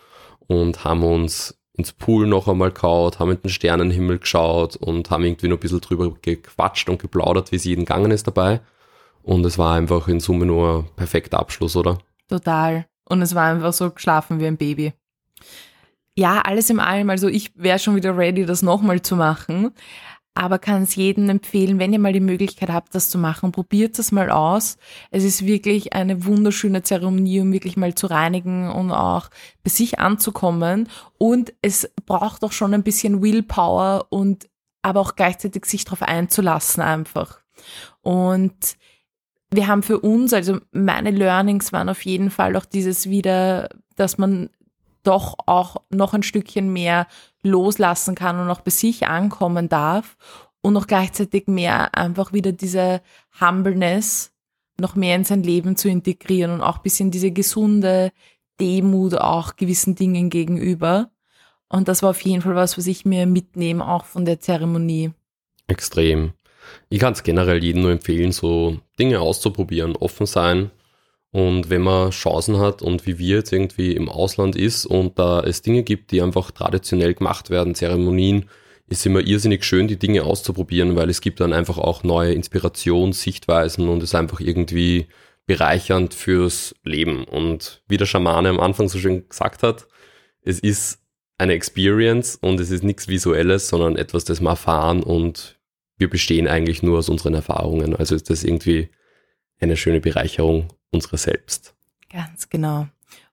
und 0.46 0.84
haben 0.84 1.04
uns 1.04 1.58
ins 1.74 1.92
Pool 1.92 2.26
noch 2.26 2.48
einmal 2.48 2.70
gehauen, 2.70 3.12
haben 3.18 3.30
in 3.30 3.40
den 3.40 3.48
Sternenhimmel 3.48 4.18
geschaut 4.18 4.76
und 4.76 5.10
haben 5.10 5.24
irgendwie 5.24 5.48
noch 5.48 5.56
ein 5.56 5.60
bisschen 5.60 5.80
drüber 5.80 6.12
gequatscht 6.20 6.88
und 6.88 7.00
geplaudert, 7.00 7.50
wie 7.50 7.56
es 7.56 7.64
jedem 7.64 7.84
gegangen 7.84 8.10
ist 8.10 8.26
dabei. 8.26 8.60
Und 9.22 9.44
es 9.46 9.58
war 9.58 9.74
einfach 9.74 10.08
in 10.08 10.20
Summe 10.20 10.46
nur 10.46 10.80
ein 10.80 10.96
perfekter 10.96 11.38
Abschluss, 11.38 11.76
oder? 11.76 11.98
Total. 12.28 12.86
Und 13.08 13.22
es 13.22 13.34
war 13.34 13.50
einfach 13.52 13.72
so 13.72 13.90
geschlafen 13.90 14.40
wie 14.40 14.46
ein 14.46 14.56
Baby. 14.56 14.92
Ja, 16.14 16.42
alles 16.42 16.68
im 16.68 16.78
allem, 16.78 17.08
also 17.08 17.28
ich 17.28 17.52
wäre 17.56 17.78
schon 17.78 17.96
wieder 17.96 18.16
ready, 18.16 18.44
das 18.44 18.62
nochmal 18.62 19.00
zu 19.00 19.16
machen. 19.16 19.72
Aber 20.34 20.58
kann 20.58 20.82
es 20.82 20.94
jedem 20.94 21.28
empfehlen, 21.28 21.78
wenn 21.78 21.92
ihr 21.92 21.98
mal 21.98 22.14
die 22.14 22.20
Möglichkeit 22.20 22.70
habt, 22.70 22.94
das 22.94 23.10
zu 23.10 23.18
machen, 23.18 23.52
probiert 23.52 23.98
es 23.98 24.12
mal 24.12 24.30
aus. 24.30 24.78
Es 25.10 25.24
ist 25.24 25.44
wirklich 25.46 25.92
eine 25.92 26.24
wunderschöne 26.24 26.82
Zeremonie, 26.82 27.40
um 27.40 27.52
wirklich 27.52 27.76
mal 27.76 27.94
zu 27.94 28.06
reinigen 28.06 28.70
und 28.70 28.92
auch 28.92 29.28
bei 29.62 29.70
sich 29.70 29.98
anzukommen. 29.98 30.88
Und 31.18 31.52
es 31.60 31.90
braucht 32.06 32.44
auch 32.44 32.52
schon 32.52 32.72
ein 32.72 32.82
bisschen 32.82 33.22
Willpower 33.22 34.06
und 34.08 34.48
aber 34.80 35.00
auch 35.00 35.16
gleichzeitig 35.16 35.66
sich 35.66 35.84
darauf 35.84 36.02
einzulassen 36.02 36.82
einfach. 36.82 37.40
Und 38.00 38.76
wir 39.50 39.66
haben 39.66 39.82
für 39.82 40.00
uns, 40.00 40.32
also 40.32 40.58
meine 40.72 41.10
Learnings 41.10 41.72
waren 41.72 41.88
auf 41.88 42.04
jeden 42.04 42.30
Fall 42.30 42.56
auch 42.56 42.64
dieses 42.64 43.08
wieder, 43.08 43.68
dass 43.96 44.18
man 44.18 44.48
doch 45.02 45.36
auch 45.46 45.76
noch 45.90 46.14
ein 46.14 46.22
Stückchen 46.22 46.72
mehr 46.72 47.06
loslassen 47.42 48.14
kann 48.14 48.38
und 48.38 48.50
auch 48.50 48.60
bei 48.60 48.70
sich 48.70 49.06
ankommen 49.06 49.68
darf 49.68 50.16
und 50.60 50.76
auch 50.76 50.86
gleichzeitig 50.86 51.46
mehr 51.48 51.94
einfach 51.96 52.32
wieder 52.32 52.52
diese 52.52 53.02
Humbleness 53.40 54.32
noch 54.78 54.94
mehr 54.94 55.16
in 55.16 55.24
sein 55.24 55.42
Leben 55.42 55.76
zu 55.76 55.88
integrieren 55.88 56.52
und 56.52 56.60
auch 56.60 56.76
ein 56.76 56.82
bisschen 56.82 57.10
diese 57.10 57.30
gesunde 57.30 58.12
Demut 58.60 59.14
auch 59.14 59.56
gewissen 59.56 59.94
Dingen 59.94 60.30
gegenüber. 60.30 61.10
Und 61.68 61.88
das 61.88 62.02
war 62.02 62.10
auf 62.10 62.20
jeden 62.20 62.42
Fall 62.42 62.54
was, 62.54 62.78
was 62.78 62.86
ich 62.86 63.04
mir 63.04 63.26
mitnehme, 63.26 63.86
auch 63.86 64.04
von 64.04 64.24
der 64.24 64.40
Zeremonie. 64.40 65.12
Extrem. 65.66 66.32
Ich 66.90 67.00
kann 67.00 67.14
es 67.14 67.22
generell 67.22 67.62
jedem 67.62 67.82
nur 67.82 67.92
empfehlen, 67.92 68.32
so 68.32 68.78
Dinge 68.98 69.20
auszuprobieren, 69.20 69.96
offen 69.96 70.26
sein. 70.26 70.70
Und 71.32 71.70
wenn 71.70 71.80
man 71.80 72.10
Chancen 72.10 72.58
hat 72.58 72.82
und 72.82 73.06
wie 73.06 73.18
wir 73.18 73.36
jetzt 73.38 73.52
irgendwie 73.52 73.92
im 73.92 74.08
Ausland 74.10 74.54
ist 74.54 74.84
und 74.84 75.18
da 75.18 75.40
es 75.40 75.62
Dinge 75.62 75.82
gibt, 75.82 76.12
die 76.12 76.20
einfach 76.20 76.50
traditionell 76.50 77.14
gemacht 77.14 77.48
werden, 77.48 77.74
Zeremonien, 77.74 78.48
ist 78.86 79.06
immer 79.06 79.20
irrsinnig 79.20 79.64
schön, 79.64 79.88
die 79.88 79.98
Dinge 79.98 80.24
auszuprobieren, 80.24 80.94
weil 80.94 81.08
es 81.08 81.22
gibt 81.22 81.40
dann 81.40 81.54
einfach 81.54 81.78
auch 81.78 82.04
neue 82.04 82.34
Inspiration, 82.34 83.14
Sichtweisen 83.14 83.88
und 83.88 84.02
ist 84.02 84.14
einfach 84.14 84.40
irgendwie 84.40 85.06
bereichernd 85.46 86.12
fürs 86.12 86.74
Leben. 86.84 87.24
Und 87.24 87.82
wie 87.88 87.96
der 87.96 88.06
Schamane 88.06 88.50
am 88.50 88.60
Anfang 88.60 88.90
so 88.90 88.98
schön 88.98 89.26
gesagt 89.26 89.62
hat, 89.62 89.86
es 90.42 90.60
ist 90.60 90.98
eine 91.38 91.54
Experience 91.54 92.36
und 92.36 92.60
es 92.60 92.70
ist 92.70 92.84
nichts 92.84 93.08
Visuelles, 93.08 93.68
sondern 93.68 93.96
etwas, 93.96 94.24
das 94.24 94.40
wir 94.40 94.50
erfahren 94.50 95.02
und 95.02 95.58
wir 95.96 96.10
bestehen 96.10 96.46
eigentlich 96.46 96.82
nur 96.82 96.98
aus 96.98 97.08
unseren 97.08 97.34
Erfahrungen. 97.34 97.96
Also 97.96 98.14
ist 98.14 98.28
das 98.28 98.44
irgendwie 98.44 98.90
eine 99.62 99.76
schöne 99.76 100.00
Bereicherung 100.00 100.68
unserer 100.90 101.16
selbst. 101.16 101.74
Ganz 102.10 102.48
genau. 102.48 102.88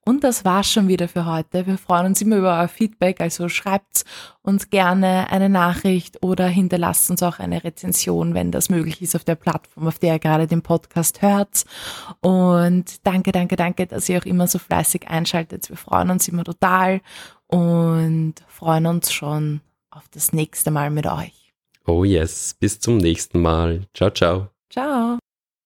Und 0.06 0.24
das 0.24 0.44
war's 0.44 0.72
schon 0.72 0.88
wieder 0.88 1.08
für 1.08 1.26
heute. 1.26 1.68
Wir 1.68 1.78
freuen 1.78 2.08
uns 2.08 2.22
immer 2.22 2.38
über 2.38 2.58
euer 2.58 2.68
Feedback, 2.68 3.22
also 3.22 3.48
schreibt 3.48 4.06
uns 4.42 4.70
gerne 4.72 5.30
eine 5.30 5.50
Nachricht 5.50 6.24
oder 6.24 6.48
hinterlasst 6.48 7.12
uns 7.12 7.22
auch 7.22 7.38
eine 7.38 7.64
Rezension, 7.64 8.34
wenn 8.34 8.52
das 8.52 8.70
möglich 8.70 9.02
ist 9.04 9.16
auf 9.16 9.24
der 9.24 9.36
Plattform, 9.36 9.88
auf 9.88 10.00
der 10.00 10.14
ihr 10.14 10.20
gerade 10.20 10.48
den 10.48 10.64
Podcast 10.64 11.22
hört. 11.22 11.64
Und 12.22 13.06
danke, 13.06 13.32
danke, 13.32 13.56
danke, 13.56 13.86
dass 13.86 14.10
ihr 14.10 14.18
auch 14.18 14.26
immer 14.26 14.48
so 14.48 14.58
fleißig 14.58 15.08
einschaltet. 15.08 15.70
Wir 15.70 15.78
freuen 15.78 16.10
uns 16.10 16.28
immer 16.28 16.44
total 16.44 17.02
und 17.46 18.34
freuen 18.48 18.88
uns 18.88 19.12
schon 19.12 19.62
auf 19.92 20.06
das 20.10 20.34
nächste 20.34 20.72
Mal 20.72 20.90
mit 20.90 21.06
euch. 21.06 21.54
Oh 21.86 22.04
yes, 22.04 22.56
bis 22.60 22.80
zum 22.80 22.98
nächsten 22.98 23.42
Mal. 23.42 23.86
Ciao, 23.94 24.10
ciao. 24.10 24.50
Ciao. 24.72 25.20